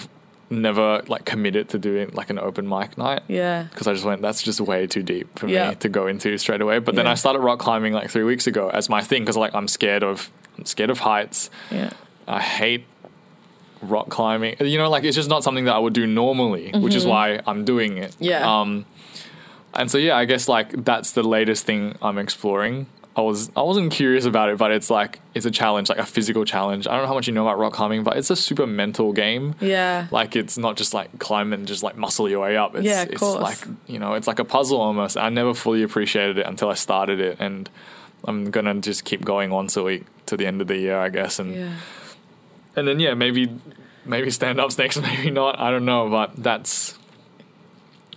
[0.49, 4.21] never like committed to doing like an open mic night yeah because I just went
[4.21, 5.69] that's just way too deep for Yeah.
[5.69, 6.79] me to go into straight away.
[6.79, 9.53] But then I started rock climbing like three weeks ago as my thing because like
[9.55, 11.49] I'm scared of I'm scared of heights.
[11.71, 11.91] yeah
[12.27, 12.85] I hate
[13.81, 14.55] rock climbing.
[14.61, 17.41] You know, like it's just not something that I would do normally, which is why
[17.45, 18.11] I'm doing it.
[18.11, 18.23] Mm-hmm.
[18.23, 18.59] Yeah.
[18.61, 18.85] Um,
[19.73, 22.87] and so yeah, I guess like that's the latest thing I'm exploring.
[23.15, 26.05] I was I wasn't curious about it, but it's like it's a challenge, like a
[26.05, 26.87] physical challenge.
[26.87, 29.13] I don't know how much you know about rock climbing, but it's a super mental
[29.13, 29.53] game.
[29.61, 30.07] Yeah.
[30.09, 32.75] Like it's not just like climb and just like muscle your way up.
[32.75, 33.39] It's, Yeah, of it's course.
[33.39, 35.15] like you know, it's like a puzzle almost.
[35.15, 37.69] I never fully appreciated it until I started it, and
[38.25, 41.09] I'm gonna just keep going once a week to the end of the year, I
[41.09, 41.37] guess.
[41.37, 41.73] And Yeah.
[42.75, 43.47] and then yeah, maybe
[44.05, 45.59] maybe stand ups next, maybe not.
[45.59, 46.97] I don't know, but that's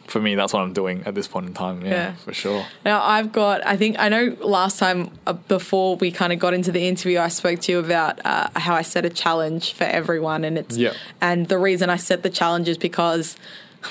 [0.08, 0.34] for me.
[0.34, 1.82] That's what I'm doing at this point in time.
[1.84, 2.14] Yeah, Yeah.
[2.14, 2.64] for sure.
[2.84, 3.66] Now I've got.
[3.66, 4.36] I think I know.
[4.40, 7.78] Last time uh, before we kind of got into the interview, I spoke to you
[7.78, 10.92] about uh, how I set a challenge for everyone, and it's Yeah.
[11.20, 13.36] and the reason I set the challenge is because,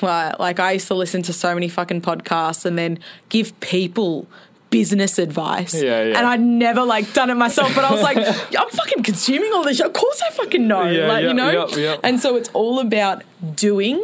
[0.02, 3.00] well, like I used to listen to so many fucking podcasts and then
[3.30, 4.28] give people
[4.72, 5.74] business advice.
[5.74, 6.18] Yeah, yeah.
[6.18, 8.18] And I'd never like done it myself, but I was like,
[8.60, 9.86] I'm fucking consuming all this shit.
[9.86, 10.84] Of course I fucking know.
[10.90, 11.68] Yeah, like, you know?
[11.70, 11.98] yeah, yeah.
[12.04, 13.24] And so it's all about
[13.56, 14.04] doing.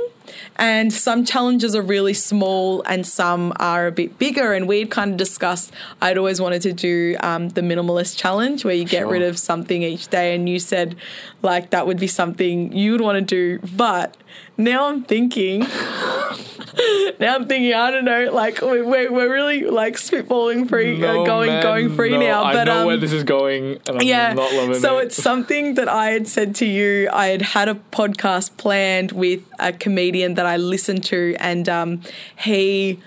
[0.58, 4.54] And some challenges are really small and some are a bit bigger.
[4.54, 5.72] And we'd kind of discussed,
[6.02, 9.12] I'd always wanted to do um, the minimalist challenge where you get Sure.
[9.12, 10.36] rid of something each day.
[10.36, 10.96] And you said,
[11.42, 13.22] like, that would be something you would want to
[13.60, 13.66] do.
[13.76, 14.18] But
[14.58, 15.62] now I'm thinking,
[17.20, 21.22] now I'm thinking, I don't know, like, we- we're, we're really like spitballing free, No,
[21.22, 22.44] uh, going, man, going free no, now.
[22.44, 24.34] I But, know um, where this is going, and I'm yeah.
[24.34, 25.08] not loving so it.
[25.08, 27.10] it's something that I had said to you.
[27.12, 32.02] I had had a podcast planned with a comedian that I listened to, and um,
[32.44, 33.00] he.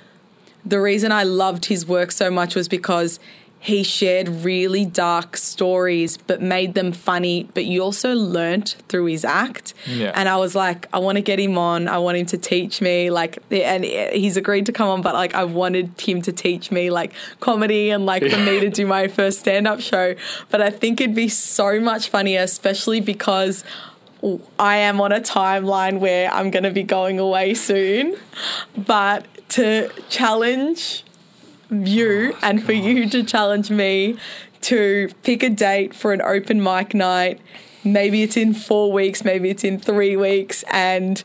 [0.66, 3.20] The reason I loved his work so much was because
[3.64, 7.48] he shared really dark stories, but made them funny.
[7.54, 10.12] But you also learnt through his act, Yeah.
[10.14, 11.88] and I was like, I want to get him on.
[11.88, 15.00] I want him to teach me, like, and uh, he's agreed to come on.
[15.00, 18.68] But like, I wanted him to teach me like comedy and like for me to
[18.68, 20.14] do my first stand up show.
[20.50, 23.64] But I think it'd be so much funnier, especially because.
[24.58, 28.16] I am on a timeline where I'm going to be going away soon,
[28.74, 31.04] but to challenge
[31.70, 34.16] you oh, and for you to challenge me
[34.62, 37.40] to pick a date for an open mic night.
[37.84, 41.22] Maybe it's in four weeks, maybe it's in three weeks, and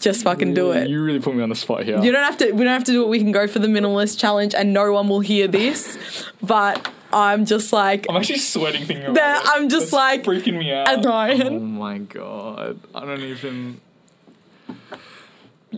[0.00, 0.88] just fucking do it.
[0.88, 2.02] You really put me on the spot here.
[2.02, 2.50] You don't have to.
[2.50, 3.08] We don't have to do it.
[3.08, 5.96] We can go for the minimalist challenge, and no one will hear this.
[6.42, 9.50] But I'm just like, I'm actually sweating thinking about That- it.
[9.54, 10.88] I'm just That's like- freaking me out.
[10.88, 12.80] and Oh my god.
[12.94, 13.80] I don't even.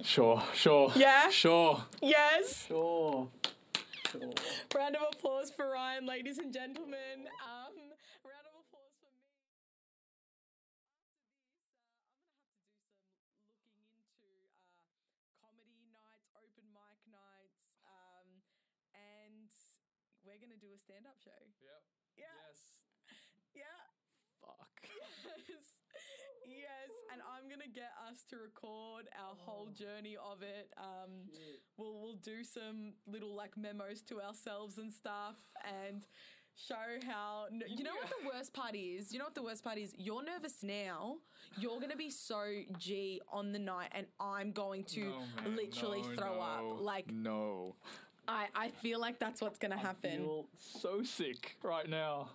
[0.03, 0.91] Sure, sure.
[0.97, 1.29] Yeah?
[1.31, 2.65] Sure, Yes.
[2.69, 3.29] sure.
[4.75, 7.29] Round of applause for Ryan, ladies and gentlemen.
[7.41, 7.75] Um,
[8.25, 9.25] round of applause for me.
[15.41, 18.29] comedy nights, open mic nights, um,
[18.95, 19.49] and
[20.25, 21.37] we're gonna do a stand-up show.
[21.61, 21.83] Yep.
[22.17, 22.59] Yeah, Yes.
[23.55, 23.83] yeah.
[24.41, 24.89] Fuck.
[25.49, 25.79] Yes.
[26.43, 30.73] Yes, and I'm gonna get us to record our whole journey of it.
[30.79, 31.11] Um,
[31.77, 36.07] we'll we'll do some little like memos to ourselves and stuff, and
[36.57, 36.75] show
[37.07, 37.47] how.
[37.51, 39.13] You know what the worst part is?
[39.13, 39.93] You know what the worst part is?
[39.99, 41.17] You're nervous now.
[41.59, 42.43] You're gonna be so
[42.79, 46.81] G on the night, and I'm going to No, man, literally no, throw no, up.
[46.81, 47.77] Like no.
[48.29, 50.19] I, I feel like that's what's gonna happen.
[50.21, 52.31] feel so sick right now.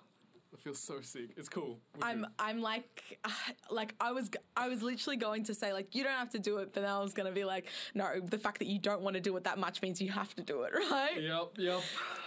[0.58, 1.30] I feel so sick.
[1.38, 1.78] It's cool.
[1.99, 2.30] We're I'm good.
[2.39, 3.20] I'm like
[3.70, 6.58] like I was I was literally going to say like you don't have to do
[6.58, 9.16] it, but then I was gonna be like no, the fact that you don't want
[9.16, 11.22] to do it that much means you have to do it, right?
[11.22, 11.82] Yep, yep.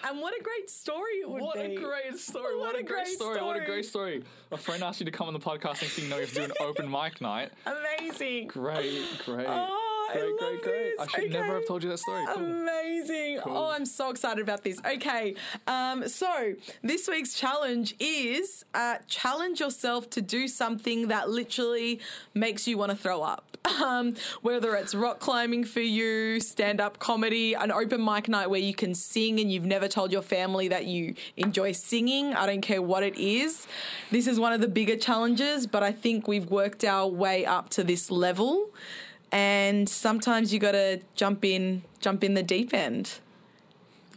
[0.09, 1.75] And what a great story it would What be.
[1.75, 2.57] a great story.
[2.57, 3.41] What, a great, story.
[3.41, 4.23] What a great story.
[4.51, 6.35] A friend asked you to come on the podcast and thing, no, you have to
[6.37, 7.51] do an open mic night.
[7.67, 8.47] Amazing.
[8.49, 9.47] Great, great.
[9.47, 9.80] Oh,
[10.11, 10.93] I great, great, great.
[10.99, 11.13] I this.
[11.13, 12.25] should never have told you that story.
[12.27, 12.45] Cool.
[12.45, 13.41] Amazing.
[13.47, 14.81] Oh, I'm so excited about this.
[14.85, 15.35] Okay.
[15.67, 22.01] Um, so, this week's challenge is uh, challenge yourself to do something that literally
[22.35, 23.45] makes you want to throw up.
[23.81, 28.61] Um, whether it's rock climbing for you, stand up comedy, an open mic night where
[28.61, 32.35] you can sing and you've never told your family that you enjoy singing.
[32.35, 33.67] I don't care what it is.
[34.11, 37.71] This is one of the bigger challenges, but I think we've worked our way up
[37.71, 38.71] to this level
[39.33, 43.19] and sometimes you got to jump in jump in the deep end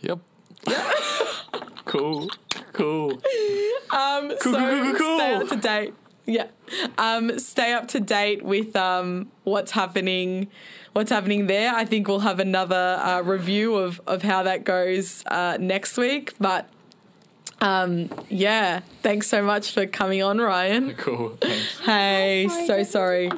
[0.01, 0.19] Yep.
[1.85, 2.29] cool.
[2.73, 3.11] Cool.
[3.91, 5.17] um so cool, cool, cool.
[5.19, 5.93] stay up to date
[6.25, 6.47] yeah
[6.97, 10.47] um stay up to date with um what's happening
[10.93, 15.23] what's happening there i think we'll have another uh, review of of how that goes
[15.27, 16.67] uh, next week but
[17.61, 21.37] um yeah thanks so much for coming on ryan Cool.
[21.41, 21.77] Thanks.
[21.85, 23.29] hey so sorry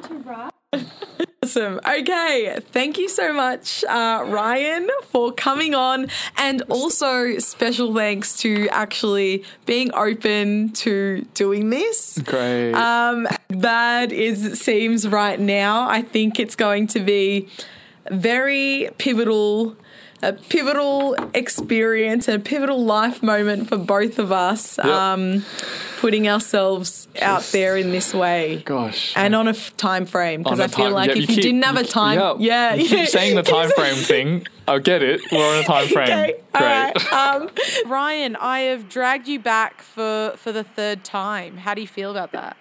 [1.46, 1.78] Awesome.
[1.86, 2.58] Okay.
[2.72, 6.08] Thank you so much, uh, Ryan, for coming on.
[6.36, 12.18] And also, special thanks to actually being open to doing this.
[12.24, 12.72] Great.
[12.72, 17.48] Um, bad as it seems right now, I think it's going to be
[18.10, 19.76] very pivotal.
[20.22, 25.44] A pivotal experience, a pivotal life moment for both of us, um,
[25.98, 29.12] putting ourselves out there in this way Gosh.
[29.14, 31.42] and on a f- time frame because I feel time- like yeah, if you, keep-
[31.42, 34.46] didn't have a keep- time, yeah, You keep saying the time frame thing.
[34.66, 35.20] I get it.
[35.30, 36.04] We're on a time frame.
[36.08, 36.62] Okay, Great.
[36.62, 37.12] right.
[37.12, 37.50] Um,
[37.86, 41.58] Ryan, I have dragged you back for for the third time.
[41.58, 42.56] How do you feel about that?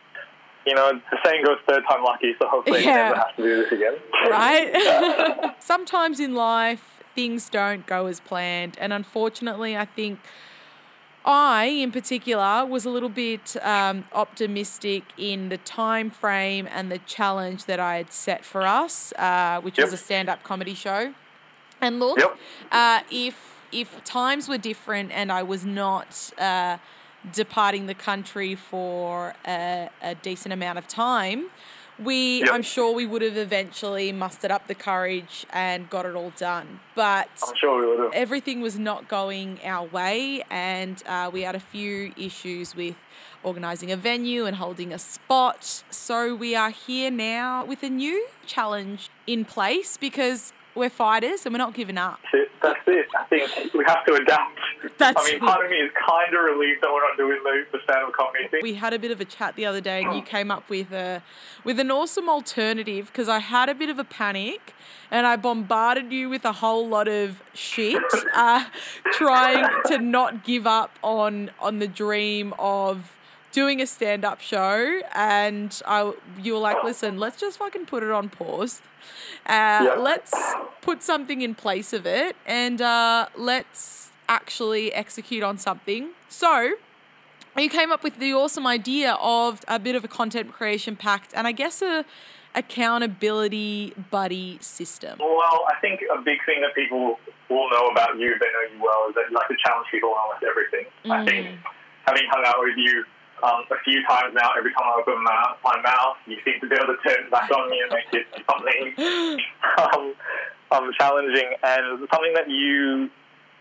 [0.67, 2.89] You know, the saying goes third time lucky, so hopefully Yeah.
[2.89, 3.93] you never have to do this again.
[4.29, 5.53] Right?
[5.59, 10.19] Sometimes in life things don't go as planned, and unfortunately, I think.
[11.27, 16.99] I, in particular, was a little bit um, optimistic in the time frame and the
[16.99, 21.15] challenge that I had set for us, uh, which was a stand-up comedy show.
[21.81, 22.37] And look, Yep.
[22.71, 26.77] uh, if if times were different and I was not uh,
[27.33, 31.47] departing the country for a, a decent amount of time,
[32.03, 32.49] we Yep.
[32.51, 36.79] I'm sure we would have eventually mustered up the courage and got it all done.
[36.95, 38.13] But I'm sure we would have.
[38.13, 42.95] everything was not going our way, and uh, we had a few issues with
[43.43, 45.83] organising a venue and holding a spot.
[45.89, 51.53] So we are here now with a new challenge in place because we're fighters and
[51.53, 52.19] we're not giving up.
[52.61, 53.07] That's it.
[53.17, 54.59] I think we have to adapt.
[54.97, 55.41] That's I mean, it.
[55.41, 58.47] part of me is kind of relieved that we're not doing the, the stand-up comedy
[58.49, 58.59] thing.
[58.63, 60.91] We had a bit of a chat the other day, and you came up with
[60.91, 61.21] a
[61.63, 64.73] with an awesome alternative because I had a bit of a panic,
[65.11, 68.03] and I bombarded you with a whole lot of shit,
[68.33, 68.65] uh,
[69.13, 73.14] trying to not give up on on the dream of
[73.55, 76.11] doing a stand up show, and I
[76.43, 78.81] you were like, listen, let's just fucking put it on pause.
[79.45, 79.51] Uh,
[79.87, 79.95] Yeah.
[80.09, 80.33] Let's
[80.81, 86.09] put something in place of it, and uh, let's actually execute on something.
[86.27, 86.73] So
[87.57, 91.31] you came up with the awesome idea of a bit of a content creation pact
[91.33, 92.03] and I guess a
[92.55, 95.17] accountability buddy system.
[95.19, 97.17] Well, I think a big thing that people
[97.49, 99.87] will know about you, if they know you well, is that you like to challenge
[99.91, 100.85] people on almost everything.
[101.05, 101.25] I Mm.
[101.25, 101.59] think
[102.07, 103.05] having hung out with you
[103.43, 106.67] um, a few times now, every time I open my, my mouth, you seem to
[106.67, 108.83] be able to turn back on me and make it something
[109.77, 110.13] um,
[110.71, 113.09] um, challenging and something that you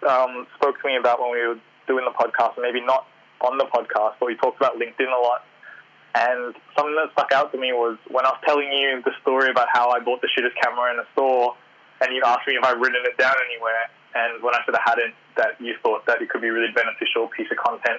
[0.09, 3.07] um, spoke to me about when we were doing the podcast, maybe not
[3.41, 5.45] on the podcast, but we talked about LinkedIn a lot.
[6.14, 9.51] And something that stuck out to me was when I was telling you the story
[9.51, 11.57] about how I bought the shittest camera in a store,
[12.01, 13.91] and you asked me if I'd written it down anywhere.
[14.14, 16.70] And when I said I hadn't, that you thought that it could be a really
[16.70, 17.99] beneficial piece of content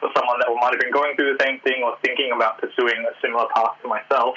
[0.00, 3.02] for someone that might have been going through the same thing or thinking about pursuing
[3.06, 4.34] a similar path to myself.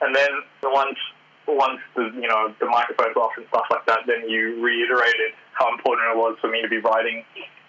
[0.00, 0.30] And then
[0.62, 0.98] once
[1.46, 5.72] once the you know the microphone's off and stuff like that, then you reiterated how
[5.72, 7.24] important it was for me to be writing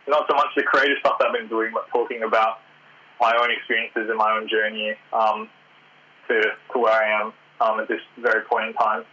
[0.08, 2.60] not so much the creative stuff that I've been doing, but talking about
[3.20, 5.50] my own experiences and my own journey um,
[6.28, 6.42] to
[6.74, 9.04] to where I am um, at this very point in time.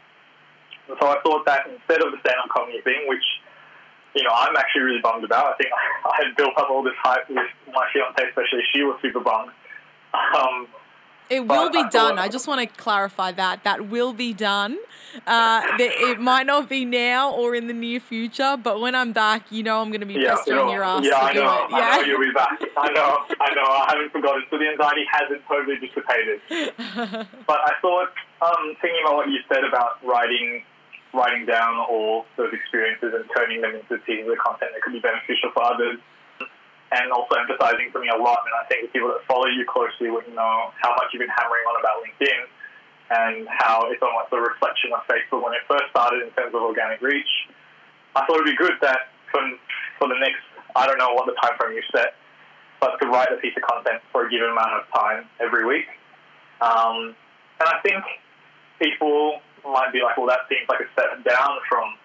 [0.86, 3.24] So I thought that instead of the stand-up comedy thing, which
[4.14, 5.54] you know, I'm actually really bummed about.
[5.54, 5.70] I think
[6.04, 7.38] I had built up all this hype with
[7.72, 8.62] my fiance, especially.
[8.72, 9.50] She was super bummed.
[10.14, 10.68] Um,
[11.30, 12.18] It will be I done.
[12.18, 13.64] I just want to clarify that.
[13.64, 14.76] That will be done.
[15.26, 19.50] Uh, it might not be now or in the near future, but when I'm back,
[19.50, 21.42] you know I'm going to be yeah, pestering you know, your ass yeah, I know.
[21.42, 21.72] it.
[21.72, 22.60] I know you'll be back.
[22.76, 23.64] I know, I know.
[23.64, 24.42] I haven't forgotten.
[24.50, 26.40] So the anxiety hasn't totally dissipated.
[27.46, 28.12] but I thought,
[28.42, 30.62] um, thinking about what you said about writing,
[31.14, 35.00] writing down all those experiences and turning them into pieces of content that could be
[35.00, 35.98] beneficial for others,
[36.92, 38.42] and also emphasizing for me a lot.
[38.46, 41.32] And I think the people that follow you closely would know how much you've been
[41.32, 42.42] hammering on about LinkedIn
[43.10, 46.62] and how it's almost a reflection of Facebook when it first started in terms of
[46.62, 47.30] organic reach.
[48.16, 49.42] I thought it'd be good that for,
[49.98, 50.42] for the next,
[50.76, 52.14] I don't know what the time frame you set,
[52.80, 55.86] but to write a piece of content for a given amount of time every week.
[56.60, 57.14] Um,
[57.60, 58.02] and I think
[58.80, 61.96] people might be like, well, that seems like a step down from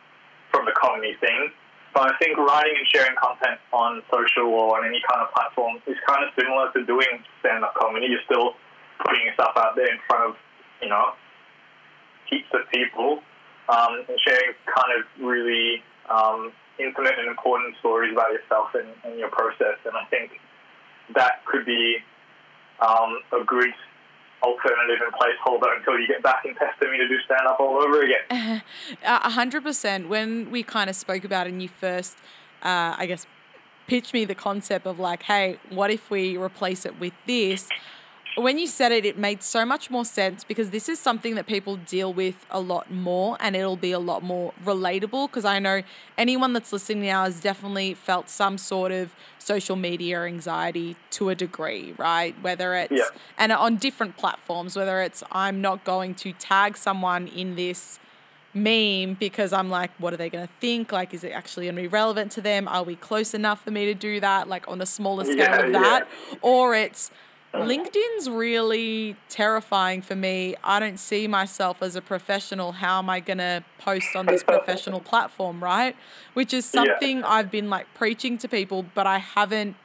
[0.51, 1.51] from the comedy thing.
[1.93, 5.81] But I think writing and sharing content on social or on any kind of platform
[5.87, 8.07] is kind of similar to doing stand-up comedy.
[8.07, 8.53] You're still
[9.05, 10.35] putting yourself out there in front of,
[10.81, 11.13] you know,
[12.29, 13.21] heaps of people
[13.69, 19.19] um, and sharing kind of really um, intimate and important stories about yourself and, and
[19.19, 19.81] your process.
[19.85, 20.39] And I think
[21.15, 21.97] that could be
[22.85, 23.73] um, a good
[24.41, 28.03] alternative and placeholder until you get back in Pestamy to do stand up all over
[28.03, 28.61] again.
[29.03, 30.09] A hundred percent.
[30.09, 32.17] When we kind of spoke about it and you first,
[32.63, 33.25] uh, I guess,
[33.87, 37.67] pitched me the concept of like, hey, what if we replace it with this?
[38.39, 41.45] When you said it, it made so much more sense because this is something that
[41.45, 45.27] people deal with a lot more and it'll be a lot more relatable.
[45.29, 45.81] Because I know
[46.17, 51.35] anyone that's listening now has definitely felt some sort of social media anxiety to a
[51.35, 52.35] degree, right?
[52.41, 53.03] Whether it's, Yeah.
[53.37, 57.99] and on different platforms, whether it's I'm not going to tag someone in this
[58.53, 60.91] meme because I'm like, what are they going to think?
[60.91, 62.67] Like, is it actually going to be relevant to them?
[62.67, 64.47] Are we close enough for me to do that?
[64.47, 65.79] Like, on a smaller scale Yeah, of yeah.
[65.79, 66.07] that?
[66.41, 67.11] Or it's
[67.53, 70.55] LinkedIn's really terrifying for me.
[70.63, 72.73] I don't see myself as a professional.
[72.73, 75.95] How am I going to post on this professional platform, right?
[76.33, 76.83] Which is Yeah.
[76.83, 79.75] something I've been like preaching to people, but I haven't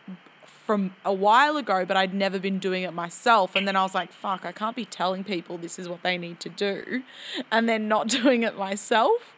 [0.67, 3.55] from a while ago, but I'd never been doing it myself.
[3.55, 6.17] And then I was like, fuck, I can't be telling people this is what they
[6.17, 7.03] need to do
[7.51, 9.35] and then not doing it myself.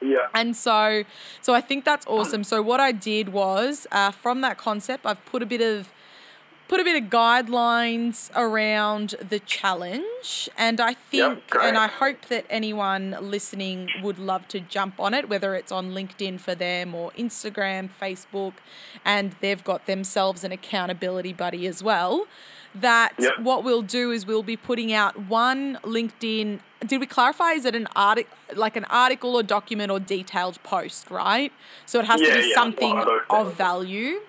[0.00, 0.26] Yeah.
[0.34, 1.04] And so,
[1.40, 2.44] so I think that's awesome.
[2.44, 5.88] So what I did was, uh, from that concept, I've put a bit of
[6.68, 11.64] put a bit of guidelines around the challenge and i think great.
[11.66, 15.92] and i hope that anyone listening would love to jump on it whether it's on
[15.92, 18.54] linkedin for them or instagram facebook
[19.04, 22.26] and they've got themselves an accountability buddy as well
[22.74, 23.38] that Yep.
[23.40, 27.74] what we'll do is we'll be putting out one linkedin did we clarify is it
[27.74, 31.52] an article like an article or document or detailed post right
[31.86, 34.20] so it has Yeah, to be yeah, something of value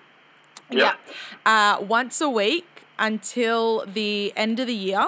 [0.70, 0.94] Yeah.
[1.46, 1.76] yeah.
[1.78, 2.66] Uh, once a week
[2.98, 5.06] until the end of the year.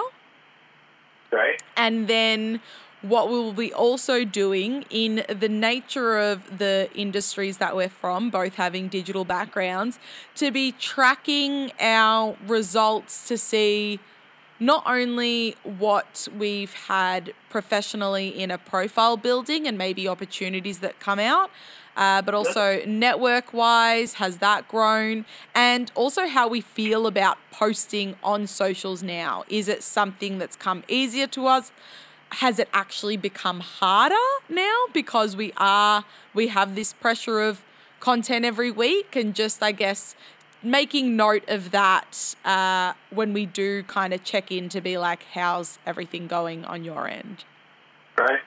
[1.29, 1.61] Great.
[1.77, 2.61] And then
[3.01, 8.29] what we will be also doing in the nature of the industries that we're from,
[8.29, 9.99] both having digital backgrounds,
[10.35, 13.99] to be tracking our results to see
[14.59, 21.17] not only what we've had professionally in a profile building and maybe opportunities that come
[21.17, 21.49] out,
[21.95, 25.25] uh, but also network wise, has that grown?
[25.53, 29.43] And also how we feel about posting on socials now.
[29.49, 31.71] Is it something that's come easier to us?
[32.35, 34.15] Has it actually become harder
[34.47, 37.61] now because we are, we have this pressure of
[37.99, 40.15] content every week and just, I guess,
[40.63, 45.23] making note of that uh, when we do kind of check in to be like,
[45.33, 47.43] how's everything going on your end?
[48.15, 48.39] Great.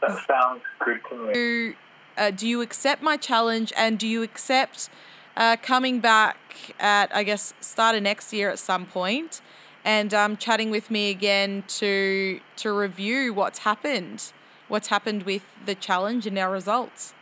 [0.00, 1.74] That sounds good to me.
[2.18, 4.90] Do, uh, do you accept my challenge and do you accept
[5.36, 6.36] uh, coming back
[6.80, 9.40] at, I guess, start of next year at some point
[9.84, 14.32] and um, chatting with me again to to review what's happened,
[14.66, 17.14] what's happened with the challenge and our results?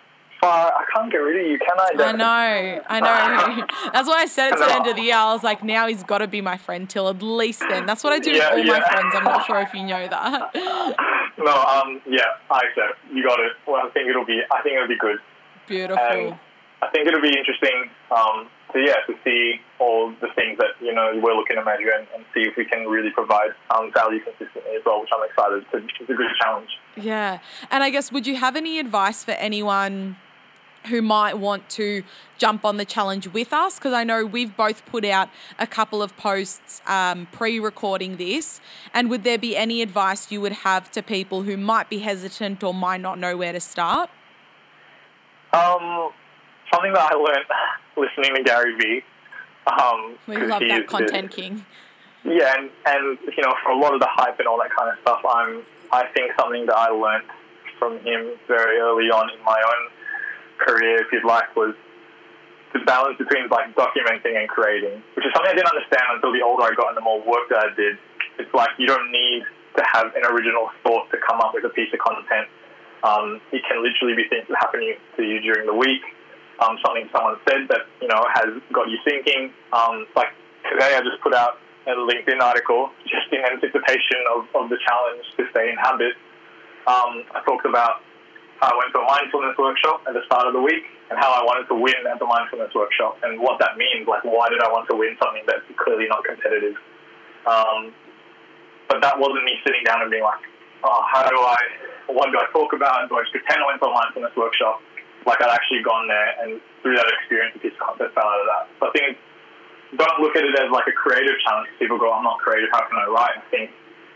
[0.43, 2.09] Uh, I can't get rid of you, can I?
[2.09, 3.67] I know, I know.
[3.93, 5.17] That's why I said to the end of the year.
[5.17, 7.87] I was like, now he's got to be my friend till at least then.
[7.87, 9.15] That's what I do Yeah, with all my friends.
[9.17, 10.53] I'm not sure if you know that.
[11.39, 12.99] No, um, yeah, I accept.
[13.13, 13.53] You got it.
[13.67, 14.41] Well, I think it'll be.
[14.51, 15.19] I think it'll be good.
[15.67, 15.99] Beautiful.
[15.99, 16.39] And
[16.83, 20.95] I think it'll be interesting um, to yeah to see all the things that you
[20.95, 24.21] know we're looking to measure and, and see if we can really provide um, value
[24.21, 25.65] consistently as well, which I'm excited.
[25.73, 26.71] To, it's a good challenge.
[26.97, 27.39] Yeah.
[27.71, 30.17] And I guess, would you have any advice for anyone
[30.87, 32.03] who might want to
[32.39, 33.79] jump on the challenge with us?
[33.79, 35.29] Because I know we've both put out
[35.59, 38.61] a couple of posts um, pre recording this.
[38.93, 42.63] And would there be any advice you would have to people who might be hesitant
[42.63, 44.11] or might not know where to start?
[45.53, 46.11] Um,
[46.73, 47.47] something that I learned
[47.97, 49.03] listening to Gary Vee.
[49.67, 51.65] Um, We love that content king.
[52.25, 54.91] yeah, and, and you know, for a lot of the hype and all that kind
[54.91, 55.63] of stuff, I'm
[55.93, 57.25] I think something that I learned
[57.79, 59.91] from him very early on in my own
[60.59, 61.75] career, if you'd like, was
[62.73, 66.43] the balance between like documenting and creating, which is something I didn't understand until the
[66.43, 67.97] older I got and the more work that I did.
[68.39, 69.45] It's like you don't need
[69.77, 72.49] to have an original thought to come up with a piece of content.
[73.05, 76.03] Um, it can literally be things that happen to you during the week,
[76.61, 79.53] um, something someone said that you know has got you thinking.
[79.73, 80.33] Um, like
[80.73, 85.25] today, I just put out a LinkedIn article just in anticipation of, of the challenge
[85.39, 86.19] to stay in habit.
[86.89, 88.03] Um, I talked about
[88.63, 91.45] I went to a mindfulness workshop at the start of the week and how I
[91.45, 94.09] wanted to win at the mindfulness workshop and what that means.
[94.09, 96.75] Like, why did I want to win something that's clearly not competitive?
[97.45, 97.93] Um,
[98.89, 100.41] but that wasn't me sitting down and being like,
[100.85, 101.61] oh, how do I,
[102.09, 103.09] what do I talk about?
[103.13, 104.81] Do I just pretend I went to a mindfulness workshop?
[105.29, 108.41] Like, I'd actually gone there and through that experience, a piece of content fell out
[108.41, 108.65] of that.
[108.81, 109.19] So I think
[109.95, 111.69] don't look at it as like a creative challenge.
[111.79, 113.37] People go, I'm not creative, how can I write?
[113.39, 113.71] I think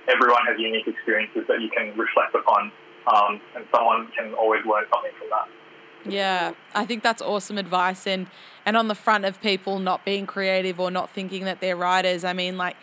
[0.08, 2.72] everyone has unique experiences that you can reflect upon,
[3.06, 5.48] um, and someone can always learn something from that.
[6.04, 8.06] Yeah, I think that's awesome advice.
[8.06, 8.26] And
[8.64, 12.24] and on the front of people not being creative or not thinking that they're writers,
[12.24, 12.76] I mean, like,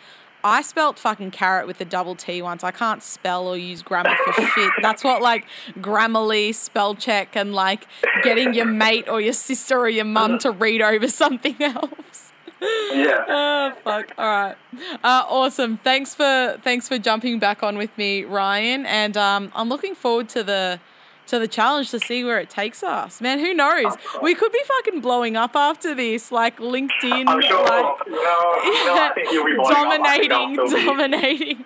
[0.44, 2.62] I spelt fucking carrot with a double T once.
[2.62, 4.70] I can't spell or use grammar for shit.
[4.80, 7.86] That's what like Grammarly, spell check, and like
[8.22, 12.27] getting your mate or your sister or your mum to read over something else.
[12.60, 13.24] Yeah.
[13.70, 14.12] Oh fuck!
[14.16, 14.56] All right,
[15.04, 15.76] uh, awesome.
[15.78, 18.86] Thanks for thanks for jumping back on with me, Ryan.
[18.86, 20.80] And um, I'm looking forward to the
[21.26, 23.20] to the challenge to see where it takes us.
[23.20, 23.94] Man, who knows?
[24.22, 27.64] We could be fucking blowing up after this, like LinkedIn, I'm sure.
[27.66, 29.90] like you know, you I think you'll be blowing up.
[30.04, 31.64] Dominating, I'll still be- dominating.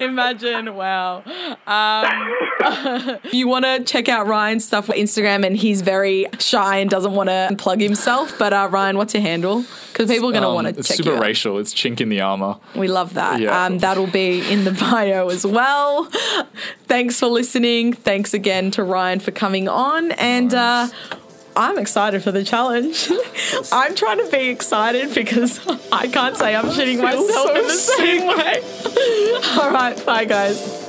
[0.00, 1.22] Imagine, wow.
[1.66, 6.90] Um, you want to check out Ryan's stuff on Instagram, and he's very shy and
[6.90, 8.38] doesn't want to plug himself.
[8.38, 9.64] But uh, Ryan, what's your handle?
[9.92, 11.22] Because people are going to Um, want to it's check super you out.
[11.22, 11.58] racial.
[11.58, 12.56] It's chink in the armor.
[12.76, 13.40] We love that.
[13.40, 13.64] Yeah.
[13.66, 16.08] Um, that'll be in the bio as well.
[16.84, 17.92] Thanks for listening.
[17.92, 20.12] Thanks again to Ryan for coming on.
[20.12, 20.88] And uh,
[21.58, 23.10] I'm excited for the challenge.
[23.72, 28.28] I'm trying to be excited because I can't say I'm shitting myself in the same
[28.28, 28.62] way.
[29.60, 30.06] All right.
[30.06, 30.87] Bye, guys.